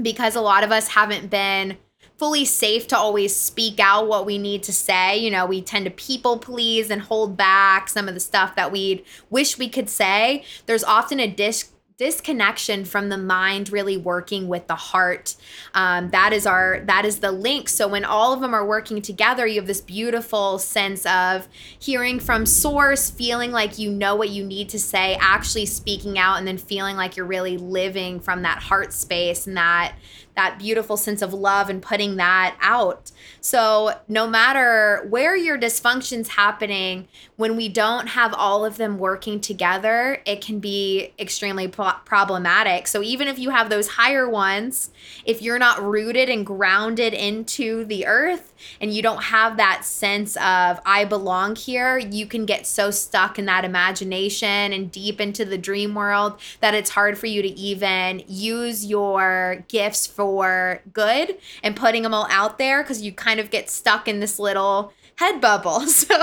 because 0.00 0.34
a 0.34 0.40
lot 0.40 0.64
of 0.64 0.72
us 0.72 0.88
haven't 0.88 1.30
been 1.30 1.76
fully 2.20 2.44
safe 2.44 2.86
to 2.86 2.96
always 2.96 3.34
speak 3.34 3.80
out 3.80 4.06
what 4.06 4.26
we 4.26 4.36
need 4.36 4.62
to 4.62 4.74
say. 4.74 5.16
You 5.16 5.30
know, 5.30 5.46
we 5.46 5.62
tend 5.62 5.86
to 5.86 5.90
people 5.90 6.38
please 6.38 6.90
and 6.90 7.00
hold 7.00 7.34
back 7.34 7.88
some 7.88 8.08
of 8.08 8.14
the 8.14 8.20
stuff 8.20 8.54
that 8.56 8.70
we'd 8.70 9.02
wish 9.30 9.56
we 9.56 9.70
could 9.70 9.88
say. 9.88 10.44
There's 10.66 10.84
often 10.84 11.18
a 11.18 11.26
dis- 11.26 11.70
disconnection 12.00 12.82
from 12.82 13.10
the 13.10 13.18
mind 13.18 13.70
really 13.70 13.98
working 13.98 14.48
with 14.48 14.66
the 14.68 14.74
heart 14.74 15.36
um, 15.74 16.08
that 16.08 16.32
is 16.32 16.46
our 16.46 16.80
that 16.86 17.04
is 17.04 17.20
the 17.20 17.30
link 17.30 17.68
so 17.68 17.86
when 17.86 18.06
all 18.06 18.32
of 18.32 18.40
them 18.40 18.54
are 18.54 18.64
working 18.64 19.02
together 19.02 19.46
you 19.46 19.56
have 19.56 19.66
this 19.66 19.82
beautiful 19.82 20.58
sense 20.58 21.04
of 21.04 21.46
hearing 21.78 22.18
from 22.18 22.46
source 22.46 23.10
feeling 23.10 23.52
like 23.52 23.78
you 23.78 23.90
know 23.92 24.16
what 24.16 24.30
you 24.30 24.42
need 24.42 24.66
to 24.66 24.78
say 24.78 25.14
actually 25.20 25.66
speaking 25.66 26.18
out 26.18 26.38
and 26.38 26.46
then 26.46 26.56
feeling 26.56 26.96
like 26.96 27.18
you're 27.18 27.26
really 27.26 27.58
living 27.58 28.18
from 28.18 28.40
that 28.40 28.62
heart 28.62 28.94
space 28.94 29.46
and 29.46 29.58
that 29.58 29.94
that 30.40 30.58
beautiful 30.58 30.96
sense 30.96 31.20
of 31.20 31.34
love 31.34 31.68
and 31.68 31.82
putting 31.82 32.16
that 32.16 32.56
out. 32.60 33.10
So, 33.42 33.98
no 34.08 34.26
matter 34.26 35.06
where 35.08 35.36
your 35.36 35.58
dysfunction's 35.58 36.28
happening, 36.28 37.08
when 37.36 37.56
we 37.56 37.68
don't 37.68 38.08
have 38.08 38.32
all 38.34 38.64
of 38.64 38.76
them 38.76 38.98
working 38.98 39.40
together, 39.40 40.22
it 40.24 40.40
can 40.40 40.58
be 40.58 41.12
extremely 41.18 41.68
pro- 42.04 42.20
problematic. 42.20 42.86
So, 42.86 43.02
even 43.02 43.28
if 43.28 43.38
you 43.38 43.48
have 43.50 43.70
those 43.70 43.88
higher 43.88 44.28
ones, 44.28 44.90
if 45.24 45.40
you're 45.40 45.58
not 45.58 45.82
rooted 45.82 46.28
and 46.28 46.44
grounded 46.44 47.14
into 47.14 47.84
the 47.86 48.06
earth 48.06 48.52
and 48.78 48.92
you 48.92 49.00
don't 49.00 49.24
have 49.24 49.56
that 49.56 49.86
sense 49.86 50.36
of 50.36 50.80
I 50.84 51.06
belong 51.08 51.56
here, 51.56 51.96
you 51.96 52.26
can 52.26 52.44
get 52.44 52.66
so 52.66 52.90
stuck 52.90 53.38
in 53.38 53.46
that 53.46 53.64
imagination 53.64 54.72
and 54.74 54.92
deep 54.92 55.18
into 55.18 55.46
the 55.46 55.56
dream 55.56 55.94
world 55.94 56.38
that 56.60 56.74
it's 56.74 56.90
hard 56.90 57.16
for 57.16 57.26
you 57.26 57.40
to 57.40 57.48
even 57.48 58.22
use 58.28 58.84
your 58.84 59.64
gifts 59.68 60.06
for 60.06 60.82
good 60.92 61.38
and 61.62 61.74
putting 61.74 62.02
them 62.02 62.12
all 62.12 62.28
out 62.30 62.58
there 62.58 62.82
because 62.82 63.00
you 63.00 63.12
kind 63.12 63.40
of 63.40 63.50
get 63.50 63.70
stuck 63.70 64.06
in 64.06 64.20
this 64.20 64.38
little 64.38 64.92
head 65.20 65.40
bubble. 65.40 65.84
So 66.00 66.16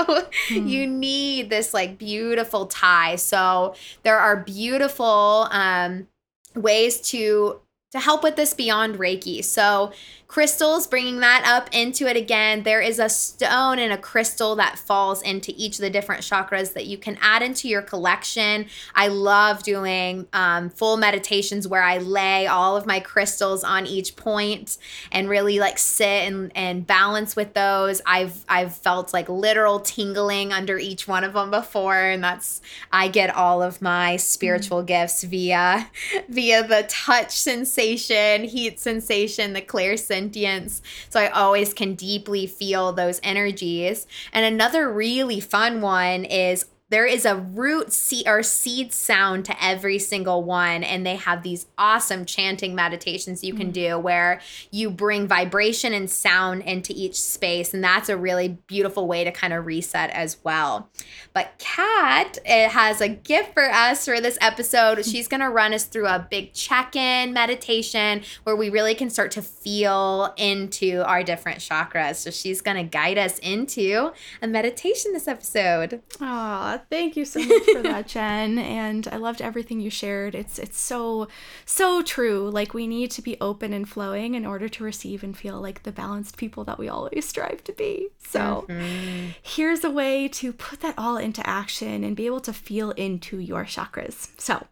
mm. 0.48 0.68
you 0.68 0.86
need 0.86 1.50
this 1.50 1.72
like 1.72 1.98
beautiful 1.98 2.66
tie. 2.66 3.16
So 3.16 3.74
there 4.02 4.18
are 4.18 4.36
beautiful 4.36 5.46
um, 5.50 6.08
ways 6.54 7.00
to 7.12 7.60
to 7.92 8.00
help 8.00 8.22
with 8.22 8.36
this 8.36 8.52
beyond 8.54 8.96
Reiki. 8.96 9.42
So 9.44 9.92
crystals, 10.28 10.86
bringing 10.86 11.20
that 11.20 11.42
up 11.46 11.70
into 11.72 12.06
it 12.06 12.14
again, 12.14 12.62
there 12.62 12.82
is 12.82 12.98
a 12.98 13.08
stone 13.08 13.78
and 13.78 13.90
a 13.90 13.96
crystal 13.96 14.54
that 14.56 14.78
falls 14.78 15.22
into 15.22 15.54
each 15.56 15.76
of 15.76 15.80
the 15.80 15.88
different 15.88 16.20
chakras 16.20 16.74
that 16.74 16.84
you 16.84 16.98
can 16.98 17.16
add 17.22 17.42
into 17.42 17.66
your 17.66 17.80
collection. 17.80 18.66
I 18.94 19.08
love 19.08 19.62
doing 19.62 20.28
um, 20.34 20.68
full 20.68 20.98
meditations 20.98 21.66
where 21.66 21.82
I 21.82 21.96
lay 21.96 22.46
all 22.46 22.76
of 22.76 22.84
my 22.84 23.00
crystals 23.00 23.64
on 23.64 23.86
each 23.86 24.16
point 24.16 24.76
and 25.10 25.30
really 25.30 25.60
like 25.60 25.78
sit 25.78 26.04
and, 26.04 26.52
and 26.54 26.86
balance 26.86 27.34
with 27.34 27.54
those. 27.54 28.02
I've 28.04 28.44
I've 28.50 28.76
felt 28.76 29.14
like 29.14 29.30
literal 29.30 29.80
tingling 29.80 30.52
under 30.52 30.76
each 30.76 31.08
one 31.08 31.24
of 31.24 31.32
them 31.32 31.50
before, 31.50 31.96
and 31.96 32.22
that's 32.22 32.60
I 32.92 33.08
get 33.08 33.34
all 33.34 33.62
of 33.62 33.80
my 33.80 34.16
spiritual 34.16 34.80
mm-hmm. 34.80 34.86
gifts 34.86 35.22
via 35.22 35.88
via 36.28 36.68
the 36.68 36.84
touch 36.86 37.30
sensation, 37.30 38.44
heat 38.44 38.78
sensation, 38.78 39.54
the 39.54 39.62
clear 39.62 39.96
sensation 39.96 40.17
sentience. 40.18 40.82
So 41.08 41.20
I 41.20 41.28
always 41.28 41.72
can 41.72 41.94
deeply 41.94 42.46
feel 42.46 42.92
those 42.92 43.20
energies. 43.22 44.06
And 44.32 44.44
another 44.44 44.90
really 44.90 45.40
fun 45.40 45.80
one 45.80 46.24
is 46.24 46.66
there 46.90 47.06
is 47.06 47.24
a 47.24 47.36
root 47.36 47.92
seed 47.92 48.26
or 48.26 48.42
seed 48.42 48.92
sound 48.92 49.44
to 49.44 49.64
every 49.64 49.98
single 49.98 50.42
one 50.42 50.82
and 50.82 51.04
they 51.04 51.16
have 51.16 51.42
these 51.42 51.66
awesome 51.76 52.24
chanting 52.24 52.74
meditations 52.74 53.44
you 53.44 53.54
can 53.54 53.68
mm. 53.68 53.74
do 53.74 53.98
where 53.98 54.40
you 54.70 54.90
bring 54.90 55.26
vibration 55.26 55.92
and 55.92 56.10
sound 56.10 56.62
into 56.62 56.92
each 56.94 57.20
space 57.20 57.74
and 57.74 57.82
that's 57.82 58.08
a 58.08 58.16
really 58.16 58.58
beautiful 58.66 59.06
way 59.06 59.24
to 59.24 59.30
kind 59.30 59.52
of 59.52 59.66
reset 59.66 60.10
as 60.10 60.38
well. 60.42 60.88
But 61.32 61.52
kat 61.58 62.38
it 62.44 62.70
has 62.70 63.00
a 63.00 63.08
gift 63.08 63.54
for 63.54 63.70
us 63.70 64.04
for 64.04 64.20
this 64.20 64.38
episode. 64.40 65.04
She's 65.04 65.28
going 65.28 65.40
to 65.40 65.50
run 65.50 65.74
us 65.74 65.84
through 65.84 66.06
a 66.06 66.26
big 66.30 66.52
check-in 66.54 67.32
meditation 67.32 68.22
where 68.44 68.56
we 68.56 68.70
really 68.70 68.94
can 68.94 69.10
start 69.10 69.30
to 69.32 69.42
feel 69.42 70.32
into 70.36 71.02
our 71.06 71.22
different 71.22 71.58
chakras. 71.58 72.16
So 72.16 72.30
she's 72.30 72.60
going 72.60 72.76
to 72.76 72.84
guide 72.84 73.18
us 73.18 73.38
into 73.38 74.12
a 74.42 74.46
meditation 74.46 75.12
this 75.12 75.28
episode. 75.28 76.02
Aww, 76.14 76.77
thank 76.90 77.16
you 77.16 77.24
so 77.24 77.40
much 77.40 77.64
for 77.72 77.82
that, 77.82 78.06
Jen. 78.14 78.58
And 78.58 79.06
I 79.08 79.16
loved 79.16 79.42
everything 79.42 79.80
you 79.80 79.90
shared. 79.90 80.34
It's 80.34 80.58
it's 80.58 80.80
so 80.80 81.28
so 81.64 82.02
true. 82.02 82.50
Like 82.50 82.74
we 82.74 82.86
need 82.86 83.10
to 83.12 83.22
be 83.22 83.36
open 83.40 83.72
and 83.72 83.88
flowing 83.88 84.34
in 84.34 84.46
order 84.46 84.68
to 84.68 84.84
receive 84.84 85.22
and 85.22 85.36
feel 85.36 85.60
like 85.60 85.82
the 85.82 85.92
balanced 85.92 86.36
people 86.36 86.64
that 86.64 86.78
we 86.78 86.88
always 86.88 87.28
strive 87.28 87.64
to 87.64 87.72
be. 87.72 88.08
So 88.18 88.66
mm-hmm. 88.68 89.30
here's 89.42 89.84
a 89.84 89.90
way 89.90 90.28
to 90.28 90.52
put 90.52 90.80
that 90.80 90.94
all 90.98 91.16
into 91.16 91.46
action 91.46 92.04
and 92.04 92.16
be 92.16 92.26
able 92.26 92.40
to 92.40 92.52
feel 92.52 92.90
into 92.92 93.38
your 93.38 93.64
chakras. 93.64 94.28
So 94.38 94.66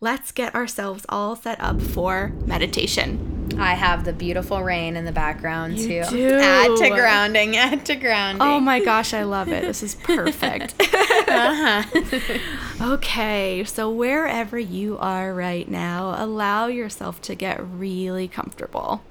let's 0.00 0.32
get 0.32 0.54
ourselves 0.54 1.04
all 1.08 1.36
set 1.36 1.60
up 1.60 1.80
for 1.80 2.32
meditation. 2.46 3.48
I 3.58 3.74
have 3.74 4.04
the 4.04 4.12
beautiful 4.12 4.62
rain 4.62 4.96
in 4.96 5.04
the 5.04 5.12
background 5.12 5.78
You 5.78 6.04
too. 6.04 6.10
do. 6.10 6.38
Add 6.38 6.76
to 6.78 6.88
grounding, 6.90 7.56
add 7.56 7.84
to 7.86 7.96
grounding. 7.96 8.42
Oh 8.46 8.60
my 8.60 8.82
gosh, 8.82 9.12
I 9.12 9.24
love 9.24 9.48
it. 9.48 9.62
This 9.62 9.82
is 9.82 9.94
perfect. 9.96 10.74
Uh-huh. 10.80 12.92
okay, 12.94 13.64
so 13.64 13.90
wherever 13.90 14.58
you 14.58 14.96
are 14.98 15.34
right 15.34 15.68
now, 15.68 16.14
allow 16.16 16.66
yourself 16.68 17.20
to 17.22 17.34
get 17.34 17.60
really 17.64 18.28
comfortable. 18.28 19.02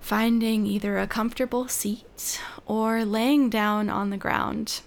Finding 0.00 0.66
either 0.66 0.98
a 0.98 1.06
comfortable 1.06 1.68
seat 1.68 2.40
or 2.66 3.04
laying 3.04 3.48
down 3.48 3.88
on 3.88 4.10
the 4.10 4.16
ground. 4.16 4.80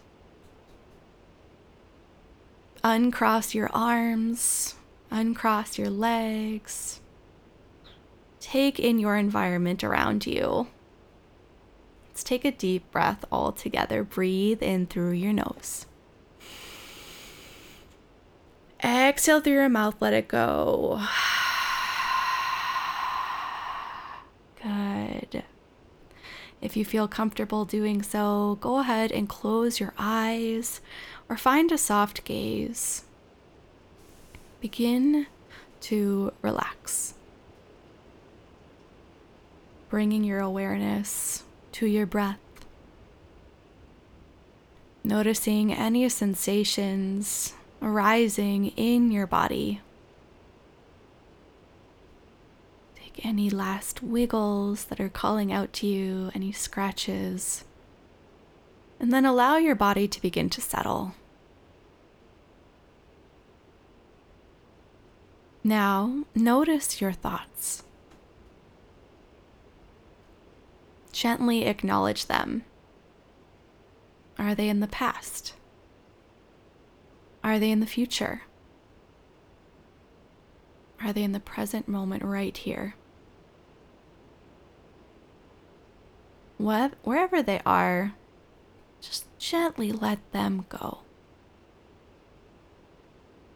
Uncross 2.85 3.55
your 3.55 3.69
arms, 3.73 4.75
uncross 5.09 5.77
your 5.77 5.89
legs. 5.89 6.99
Take 8.41 8.77
in 8.77 8.99
your 8.99 9.15
environment 9.15 9.85
around 9.85 10.25
you. 10.25 10.67
Let's 12.09 12.25
take 12.25 12.43
a 12.43 12.51
deep 12.51 12.91
breath 12.91 13.23
all 13.31 13.53
together. 13.53 14.03
Breathe 14.03 14.61
in 14.61 14.87
through 14.87 15.13
your 15.13 15.31
nose. 15.31 15.85
Exhale 18.83 19.39
through 19.39 19.53
your 19.53 19.69
mouth, 19.69 19.95
let 20.01 20.11
it 20.13 20.27
go. 20.27 21.01
Good. 24.61 25.43
If 26.63 26.77
you 26.77 26.85
feel 26.85 27.09
comfortable 27.09 27.65
doing 27.65 28.01
so, 28.01 28.57
go 28.61 28.79
ahead 28.79 29.11
and 29.11 29.27
close 29.27 29.81
your 29.81 29.93
eyes 29.99 30.79
or 31.27 31.35
find 31.35 31.69
a 31.73 31.77
soft 31.77 32.23
gaze. 32.23 33.03
Begin 34.61 35.27
to 35.81 36.31
relax. 36.41 37.15
Bringing 39.89 40.23
your 40.23 40.39
awareness 40.39 41.43
to 41.73 41.85
your 41.85 42.05
breath. 42.05 42.39
Noticing 45.03 45.73
any 45.73 46.07
sensations 46.07 47.55
arising 47.81 48.67
in 48.77 49.11
your 49.11 49.27
body. 49.27 49.81
Take 53.13 53.25
any 53.25 53.49
last 53.49 54.01
wiggles 54.01 54.85
that 54.85 54.99
are 54.99 55.09
calling 55.09 55.51
out 55.51 55.71
to 55.73 55.87
you, 55.87 56.31
any 56.33 56.51
scratches, 56.51 57.63
and 58.99 59.13
then 59.13 59.25
allow 59.25 59.57
your 59.57 59.75
body 59.75 60.07
to 60.07 60.21
begin 60.21 60.49
to 60.49 60.61
settle. 60.61 61.13
Now, 65.63 66.23
notice 66.33 67.01
your 67.01 67.11
thoughts. 67.11 67.83
Gently 71.11 71.65
acknowledge 71.65 72.25
them. 72.25 72.63
Are 74.39 74.55
they 74.55 74.69
in 74.69 74.79
the 74.79 74.87
past? 74.87 75.53
Are 77.43 77.59
they 77.59 77.69
in 77.69 77.79
the 77.79 77.85
future? 77.85 78.41
Are 80.99 81.13
they 81.13 81.23
in 81.23 81.33
the 81.33 81.39
present 81.39 81.87
moment 81.87 82.23
right 82.23 82.57
here? 82.57 82.95
What, 86.63 86.93
wherever 87.03 87.43
they 87.43 87.59
are, 87.65 88.13
just 89.01 89.25
gently 89.37 89.91
let 89.91 90.19
them 90.31 90.65
go. 90.69 90.99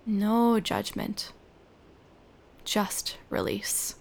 No 0.05 0.59
judgment, 0.59 1.31
just 2.65 3.15
release. 3.29 3.95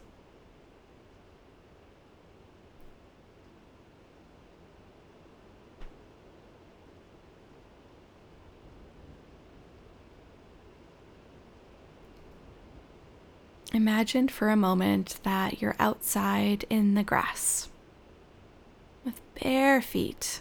Imagine 13.72 14.26
for 14.26 14.48
a 14.48 14.56
moment 14.56 15.20
that 15.22 15.62
you're 15.62 15.76
outside 15.78 16.64
in 16.68 16.94
the 16.94 17.04
grass 17.04 17.68
bare 19.42 19.80
feet. 19.80 20.40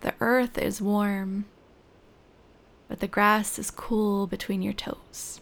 The 0.00 0.14
earth 0.20 0.58
is 0.58 0.82
warm, 0.82 1.46
but 2.88 3.00
the 3.00 3.08
grass 3.08 3.58
is 3.58 3.70
cool 3.70 4.26
between 4.26 4.62
your 4.62 4.72
toes. 4.72 5.40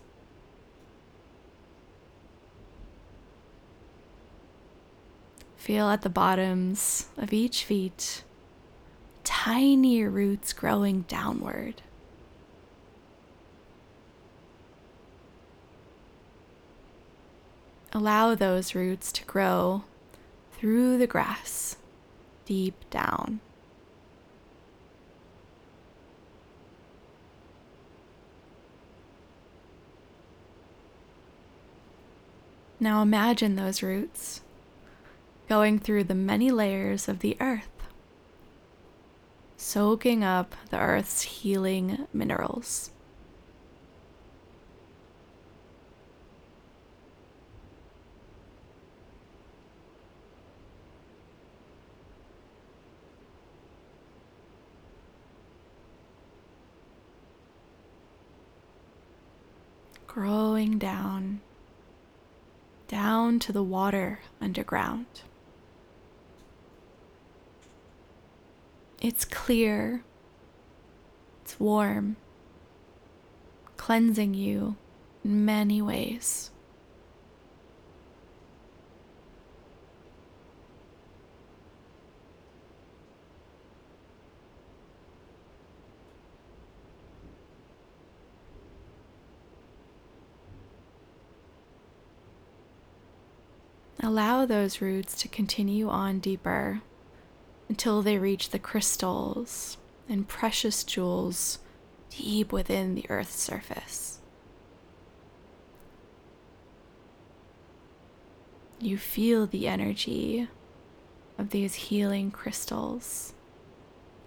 Feel 5.57 5.89
at 5.91 6.03
the 6.03 6.09
bottoms 6.09 7.07
of 7.17 7.33
each 7.33 7.65
feet 7.65 8.25
tiny 9.25 10.05
roots 10.05 10.53
growing 10.53 11.03
downward. 11.03 11.83
Allow 17.93 18.35
those 18.35 18.75
roots 18.75 19.13
to 19.13 19.25
grow 19.25 19.85
through 20.63 20.97
the 20.97 21.09
grass 21.09 21.75
deep 22.47 22.89
down. 22.89 23.41
Now 32.79 33.03
imagine 33.03 33.57
those 33.57 33.83
roots 33.83 34.43
going 35.49 35.81
through 35.81 36.05
the 36.05 36.15
many 36.15 36.53
layers 36.53 37.09
of 37.09 37.19
the 37.19 37.37
earth, 37.41 37.83
soaking 39.57 40.23
up 40.23 40.55
the 40.71 40.79
earth's 40.79 41.23
healing 41.23 42.07
minerals. 42.13 42.93
Growing 60.13 60.77
down, 60.77 61.41
down 62.87 63.39
to 63.39 63.51
the 63.51 63.63
water 63.63 64.21
underground. 64.43 65.07
It's 69.01 69.25
clear, 69.25 70.05
it's 71.41 71.59
warm, 71.59 72.17
cleansing 73.79 74.35
you 74.35 74.77
in 75.25 75.47
many 75.47 75.81
ways. 75.81 76.51
Allow 94.01 94.47
those 94.47 94.81
roots 94.81 95.17
to 95.23 95.29
continue 95.29 95.89
on 95.89 96.19
deeper 96.19 96.81
until 97.69 98.03
they 98.03 98.19
reach 98.19 98.51
the 98.51 98.59
crystals 98.59 99.77
and 100.09 100.29
precious 100.29 100.85
jewels 100.85 101.59
deep 102.11 102.53
within 102.53 102.95
the 102.95 103.07
earth's 103.09 103.41
surface. 103.41 104.21
You 108.81 108.99
feel 108.99 109.47
the 109.47 109.69
energy 109.69 110.49
of 111.39 111.51
these 111.51 111.75
healing 111.75 112.31
crystals 112.31 113.33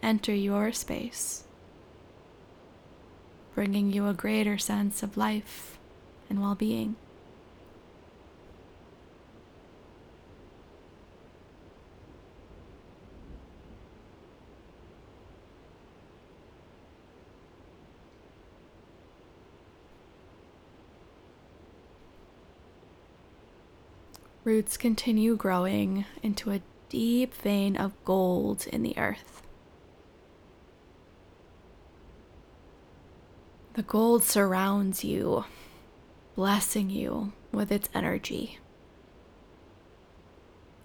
enter 0.01 0.33
your 0.33 0.71
space, 0.71 1.43
bringing 3.53 3.91
you 3.91 4.07
a 4.07 4.13
greater 4.13 4.57
sense 4.57 5.03
of 5.03 5.17
life 5.17 5.77
and 6.29 6.41
well 6.41 6.55
being. 6.55 6.95
Roots 24.45 24.77
continue 24.77 25.35
growing 25.35 26.05
into 26.21 26.51
a 26.51 26.61
deep 26.87 27.33
vein 27.33 27.75
of 27.75 27.93
gold 28.05 28.67
in 28.67 28.83
the 28.83 28.95
earth. 28.95 29.41
The 33.73 33.81
gold 33.81 34.23
surrounds 34.23 35.03
you, 35.03 35.45
blessing 36.35 36.91
you 36.91 37.33
with 37.51 37.71
its 37.71 37.89
energy. 37.95 38.59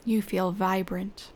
You 0.07 0.23
feel 0.23 0.53
vibrant. 0.53 1.31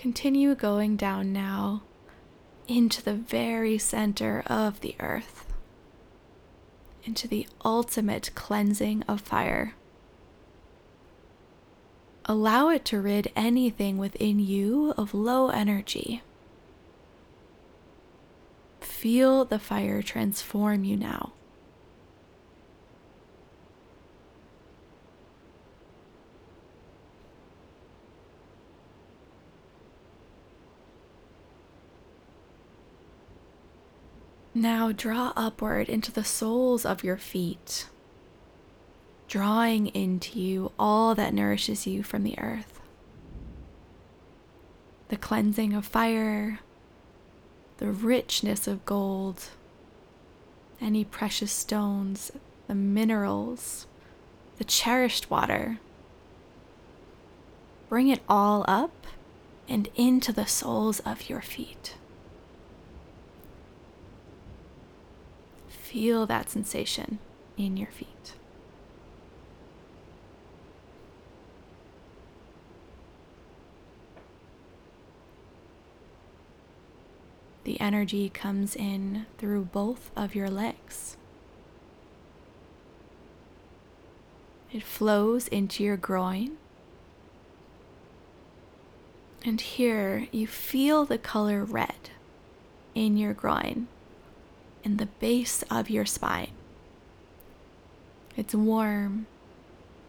Continue 0.00 0.54
going 0.54 0.96
down 0.96 1.30
now 1.30 1.82
into 2.66 3.02
the 3.02 3.12
very 3.12 3.76
center 3.76 4.42
of 4.46 4.80
the 4.80 4.96
earth, 4.98 5.52
into 7.04 7.28
the 7.28 7.46
ultimate 7.66 8.30
cleansing 8.34 9.02
of 9.02 9.20
fire. 9.20 9.74
Allow 12.24 12.70
it 12.70 12.86
to 12.86 12.98
rid 12.98 13.30
anything 13.36 13.98
within 13.98 14.38
you 14.38 14.94
of 14.96 15.12
low 15.12 15.50
energy. 15.50 16.22
Feel 18.80 19.44
the 19.44 19.58
fire 19.58 20.00
transform 20.00 20.82
you 20.82 20.96
now. 20.96 21.34
Now 34.60 34.92
draw 34.92 35.32
upward 35.36 35.88
into 35.88 36.12
the 36.12 36.22
soles 36.22 36.84
of 36.84 37.02
your 37.02 37.16
feet, 37.16 37.88
drawing 39.26 39.86
into 39.86 40.38
you 40.38 40.72
all 40.78 41.14
that 41.14 41.32
nourishes 41.32 41.86
you 41.86 42.02
from 42.02 42.24
the 42.24 42.38
earth. 42.38 42.78
The 45.08 45.16
cleansing 45.16 45.72
of 45.72 45.86
fire, 45.86 46.60
the 47.78 47.90
richness 47.90 48.66
of 48.66 48.84
gold, 48.84 49.44
any 50.78 51.04
precious 51.04 51.52
stones, 51.52 52.30
the 52.66 52.74
minerals, 52.74 53.86
the 54.58 54.64
cherished 54.64 55.30
water. 55.30 55.78
Bring 57.88 58.08
it 58.08 58.20
all 58.28 58.66
up 58.68 59.06
and 59.66 59.88
into 59.94 60.34
the 60.34 60.46
soles 60.46 61.00
of 61.00 61.30
your 61.30 61.40
feet. 61.40 61.94
Feel 65.90 66.24
that 66.26 66.48
sensation 66.48 67.18
in 67.56 67.76
your 67.76 67.90
feet. 67.90 68.34
The 77.64 77.80
energy 77.80 78.28
comes 78.28 78.76
in 78.76 79.26
through 79.36 79.64
both 79.64 80.12
of 80.14 80.36
your 80.36 80.48
legs. 80.48 81.16
It 84.72 84.84
flows 84.84 85.48
into 85.48 85.82
your 85.82 85.96
groin. 85.96 86.56
And 89.44 89.60
here 89.60 90.28
you 90.30 90.46
feel 90.46 91.04
the 91.04 91.18
color 91.18 91.64
red 91.64 92.10
in 92.94 93.16
your 93.16 93.32
groin 93.32 93.88
in 94.82 94.96
the 94.96 95.06
base 95.06 95.62
of 95.70 95.90
your 95.90 96.06
spine. 96.06 96.52
It's 98.36 98.54
warm 98.54 99.26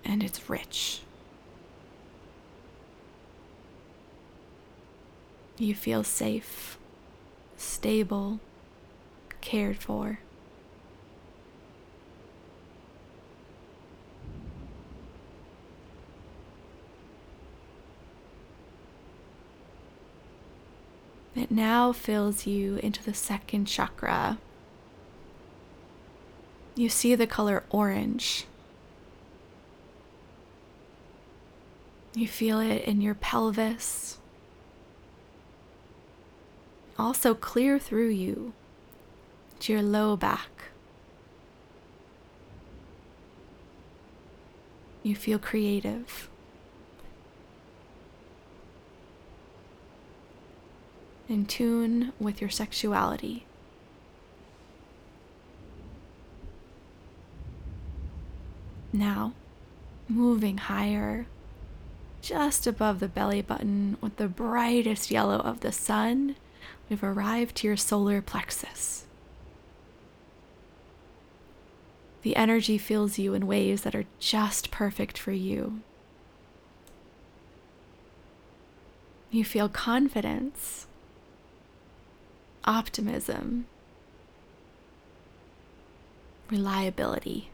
and 0.04 0.24
it's 0.24 0.50
rich. 0.50 1.02
You 5.58 5.76
feel 5.76 6.04
safe, 6.04 6.78
stable, 7.56 8.40
cared 9.42 9.78
for. 9.78 10.20
It 21.36 21.50
now 21.50 21.92
fills 21.92 22.46
you 22.46 22.78
into 22.78 23.04
the 23.04 23.14
second 23.14 23.66
chakra, 23.66 24.38
you 26.76 26.90
see 26.90 27.16
the 27.16 27.28
color 27.28 27.64
orange. 27.70 28.46
You 32.14 32.28
feel 32.28 32.60
it 32.60 32.84
in 32.84 33.02
your 33.02 33.16
pelvis. 33.16 34.18
Also, 37.00 37.34
clear 37.34 37.80
through 37.80 38.10
you 38.10 38.54
to 39.60 39.74
your 39.74 39.82
low 39.82 40.16
back. 40.16 40.50
You 45.04 45.16
feel 45.16 45.40
creative. 45.40 46.30
In 51.28 51.46
tune 51.46 52.12
with 52.20 52.42
your 52.42 52.50
sexuality. 52.50 53.46
Now, 58.94 59.34
moving 60.08 60.58
higher, 60.58 61.28
just 62.22 62.68
above 62.68 63.00
the 63.00 63.08
belly 63.08 63.42
button 63.42 63.98
with 64.02 64.18
the 64.18 64.28
brightest 64.28 65.12
yellow 65.12 65.38
of 65.38 65.62
the 65.62 65.72
sun, 65.72 66.36
we've 66.90 67.04
arrived 67.04 67.56
to 67.58 67.68
your 67.68 67.78
solar 67.78 68.22
plexus. 68.22 69.06
The 72.22 72.36
energy 72.36 72.78
fills 72.78 73.18
you 73.18 73.34
in 73.34 73.48
ways 73.48 73.82
that 73.82 73.96
are 73.96 74.06
just 74.20 74.70
perfect 74.70 75.18
for 75.18 75.32
you. 75.32 75.82
You 79.32 79.46
feel 79.46 79.70
confidence, 79.70 80.86
optimism, 82.66 83.66
reliability. 86.50 87.51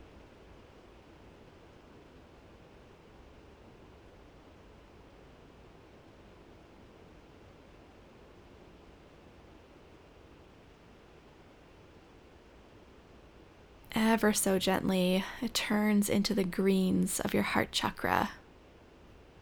Ever 13.97 14.31
so 14.31 14.59
gently, 14.59 15.25
it 15.41 15.55
turns 15.55 16.07
into 16.07 16.35
the 16.35 16.43
greens 16.43 17.19
of 17.19 17.33
your 17.33 17.41
heart 17.41 17.71
chakra 17.71 18.29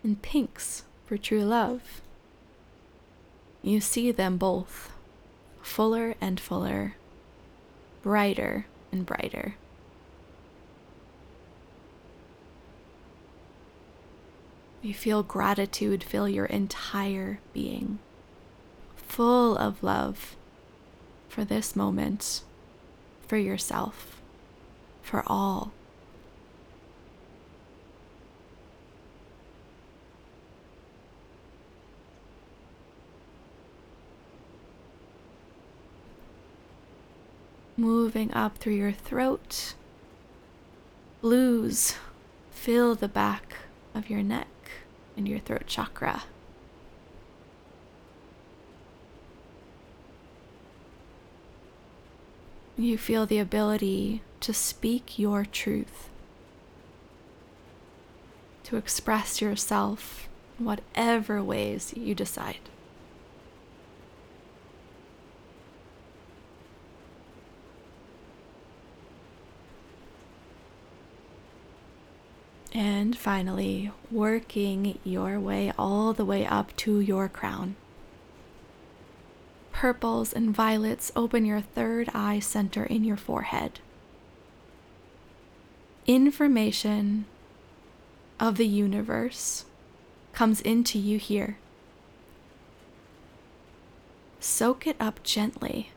and 0.02 0.22
pinks 0.22 0.84
for 1.06 1.18
true 1.18 1.44
love. 1.44 2.02
You 3.62 3.82
see 3.82 4.12
them 4.12 4.38
both, 4.38 4.94
fuller 5.62 6.16
and 6.22 6.40
fuller, 6.40 6.96
brighter 8.02 8.66
and 8.94 9.06
brighter. 9.06 9.56
You 14.82 14.94
feel 14.94 15.22
gratitude 15.22 16.04
fill 16.04 16.30
your 16.30 16.46
entire 16.46 17.40
being, 17.52 18.00
full 18.96 19.58
of 19.58 19.84
love 19.84 20.38
for 21.28 21.44
this 21.44 21.76
moment, 21.76 22.44
for 23.28 23.38
yourself 23.38 24.22
for 25.06 25.24
all. 25.28 25.72
Moving 37.78 38.34
up 38.34 38.58
through 38.58 38.74
your 38.74 38.92
throat, 38.92 39.76
blues 41.22 41.96
fill 42.50 42.96
the 42.96 43.08
back 43.08 43.58
of 43.94 44.10
your 44.10 44.24
neck 44.24 44.48
and 45.16 45.28
your 45.28 45.40
throat 45.40 45.68
chakra. 45.68 46.24
You 52.78 52.98
feel 52.98 53.26
the 53.26 53.40
ability 53.40 54.22
to 54.42 54.54
speak 54.54 55.18
your 55.18 55.46
truth, 55.46 56.10
to 58.64 58.76
express 58.76 59.42
yourself 59.42 60.28
in 60.60 60.66
whatever 60.66 61.42
ways 61.42 61.94
you 61.96 62.14
decide. 62.14 62.60
And 72.74 73.18
finally, 73.18 73.92
working 74.12 75.00
your 75.06 75.40
way 75.40 75.72
all 75.78 76.12
the 76.12 76.26
way 76.26 76.46
up 76.46 76.76
to 76.78 77.00
your 77.00 77.30
crown. 77.30 77.78
Purples 79.76 80.32
and 80.32 80.56
violets 80.56 81.12
open 81.18 81.44
your 81.44 81.60
third 81.60 82.10
eye 82.14 82.40
center 82.40 82.86
in 82.86 83.04
your 83.04 83.18
forehead. 83.18 83.82
Information 86.08 87.26
of 88.40 88.56
the 88.56 88.66
universe 88.66 89.66
comes 90.32 90.62
into 90.62 90.98
you 90.98 91.20
here. 91.20 91.58
Soak 94.40 94.88
it 94.88 94.96
up 94.98 95.22
gently. 95.24 95.92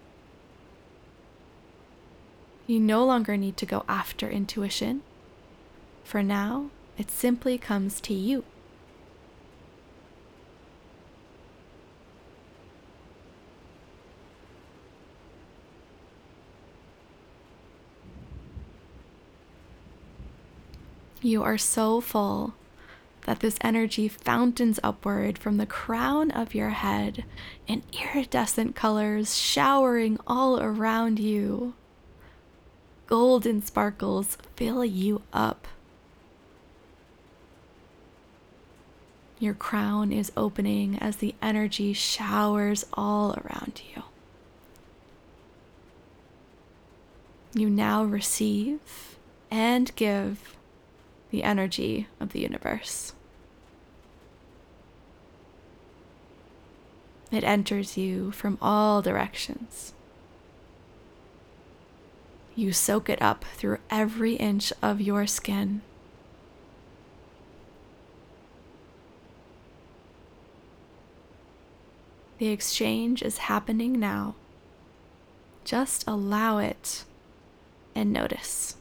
You 2.66 2.80
no 2.80 3.04
longer 3.04 3.36
need 3.36 3.56
to 3.58 3.64
go 3.64 3.84
after 3.88 4.28
intuition. 4.28 5.02
For 6.02 6.24
now, 6.24 6.70
it 6.98 7.12
simply 7.12 7.58
comes 7.58 8.00
to 8.00 8.12
you. 8.12 8.42
You 21.20 21.42
are 21.42 21.58
so 21.58 22.00
full 22.00 22.54
that 23.22 23.40
this 23.40 23.58
energy 23.60 24.08
fountains 24.08 24.78
upward 24.82 25.36
from 25.36 25.56
the 25.56 25.66
crown 25.66 26.30
of 26.30 26.54
your 26.54 26.70
head 26.70 27.24
in 27.66 27.82
iridescent 27.92 28.76
colors 28.76 29.36
showering 29.36 30.18
all 30.26 30.60
around 30.60 31.18
you. 31.18 31.74
Golden 33.06 33.62
sparkles 33.62 34.38
fill 34.54 34.84
you 34.84 35.22
up. 35.32 35.66
Your 39.40 39.54
crown 39.54 40.12
is 40.12 40.32
opening 40.36 40.98
as 40.98 41.16
the 41.16 41.34
energy 41.42 41.92
showers 41.92 42.84
all 42.92 43.32
around 43.34 43.82
you. 43.94 44.02
You 47.54 47.70
now 47.70 48.04
receive 48.04 49.18
and 49.50 49.94
give 49.96 50.56
the 51.30 51.42
energy 51.42 52.08
of 52.20 52.32
the 52.32 52.40
universe. 52.40 53.12
It 57.30 57.44
enters 57.44 57.96
you 57.96 58.30
from 58.30 58.56
all 58.62 59.02
directions. 59.02 59.92
You 62.54 62.72
soak 62.72 63.08
it 63.08 63.20
up 63.20 63.44
through 63.44 63.78
every 63.90 64.34
inch 64.34 64.72
of 64.82 65.00
your 65.00 65.26
skin. 65.26 65.82
The 72.38 72.48
exchange 72.48 73.22
is 73.22 73.38
happening 73.38 73.98
now. 73.98 74.34
Just 75.64 76.04
allow 76.06 76.58
it 76.58 77.04
and 77.94 78.12
notice. 78.12 78.77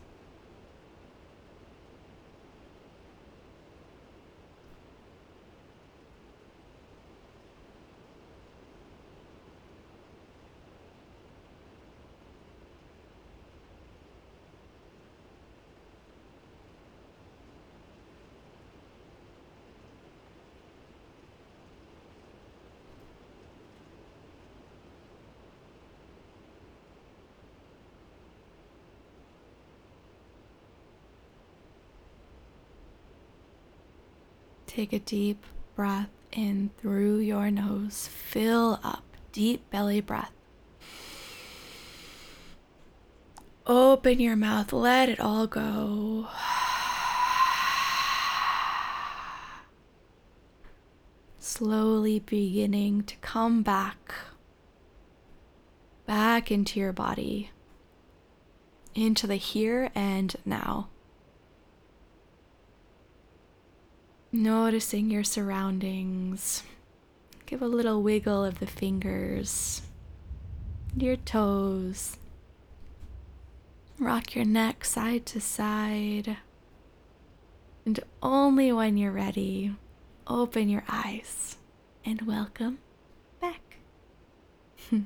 Take 34.78 34.94
a 34.94 35.00
deep 35.00 35.44
breath 35.76 36.12
in 36.32 36.70
through 36.78 37.18
your 37.18 37.50
nose. 37.50 38.08
Fill 38.14 38.80
up. 38.84 39.04
Deep 39.32 39.68
belly 39.72 40.02
breath. 40.02 40.32
Open 43.66 44.20
your 44.20 44.36
mouth. 44.36 44.72
Let 44.72 45.10
it 45.10 45.20
all 45.20 45.48
go. 45.48 46.28
Slowly 51.40 52.20
beginning 52.20 53.02
to 53.06 53.16
come 53.16 53.64
back. 53.64 54.14
Back 56.06 56.52
into 56.52 56.80
your 56.80 56.94
body. 56.94 57.50
Into 58.94 59.26
the 59.26 59.38
here 59.38 59.90
and 59.96 60.36
now. 60.46 60.90
Noticing 64.32 65.10
your 65.10 65.24
surroundings. 65.24 66.64
Give 67.46 67.62
a 67.62 67.68
little 67.68 68.04
wiggle 68.04 68.44
of 68.44 68.60
the 68.60 68.68
fingers, 68.68 69.82
your 70.98 71.16
toes. 71.16 72.18
Rock 74.00 74.36
your 74.36 74.46
neck 74.46 74.84
side 74.86 75.26
to 75.28 75.40
side. 75.42 76.38
And 77.86 78.00
only 78.22 78.72
when 78.74 78.98
you're 78.98 79.12
ready, 79.14 79.76
open 80.28 80.68
your 80.70 80.84
eyes 80.90 81.56
and 82.06 82.22
welcome 82.24 82.80
back. 83.40 83.78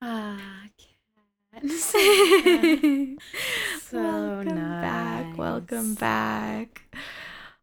Ah, 0.00 0.38
Kat. 0.78 1.64
So, 3.90 3.98
welcome 4.02 4.54
nice. 4.54 4.82
back. 4.82 5.36
Welcome 5.38 5.94
back. 5.94 6.82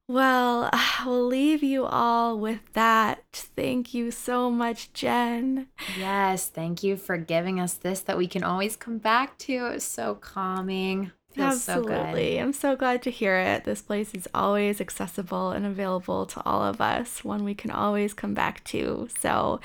Well, 0.07 0.69
we'll 1.05 1.25
leave 1.25 1.63
you 1.63 1.85
all 1.85 2.37
with 2.37 2.73
that. 2.73 3.23
Thank 3.33 3.93
you 3.93 4.11
so 4.11 4.49
much, 4.51 4.93
Jen. 4.93 5.67
Yes, 5.97 6.47
thank 6.47 6.83
you 6.83 6.97
for 6.97 7.17
giving 7.17 7.59
us 7.59 7.73
this 7.73 8.01
that 8.01 8.17
we 8.17 8.27
can 8.27 8.43
always 8.43 8.75
come 8.75 8.97
back 8.97 9.37
to. 9.39 9.67
It's 9.67 9.85
so 9.85 10.15
calming. 10.15 11.11
Feels 11.31 11.63
so 11.63 11.83
good. 11.83 11.91
Absolutely. 11.91 12.39
I'm 12.39 12.53
so 12.53 12.75
glad 12.77 13.01
to 13.03 13.11
hear 13.11 13.37
it. 13.37 13.65
This 13.65 13.81
place 13.81 14.13
is 14.13 14.27
always 14.33 14.79
accessible 14.79 15.51
and 15.51 15.65
available 15.65 16.25
to 16.27 16.41
all 16.45 16.63
of 16.63 16.79
us, 16.79 17.25
one 17.25 17.43
we 17.43 17.53
can 17.53 17.71
always 17.71 18.13
come 18.13 18.33
back 18.33 18.63
to. 18.65 19.09
So, 19.19 19.59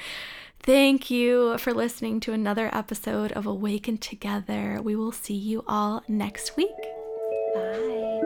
thank 0.61 1.11
you 1.11 1.59
for 1.59 1.73
listening 1.73 2.19
to 2.21 2.33
another 2.33 2.75
episode 2.75 3.31
of 3.33 3.47
Awaken 3.47 3.99
Together. 3.99 4.81
We 4.83 4.97
will 4.97 5.13
see 5.13 5.35
you 5.35 5.63
all 5.69 6.03
next 6.09 6.57
week. 6.57 6.75
Bye. 7.55 8.20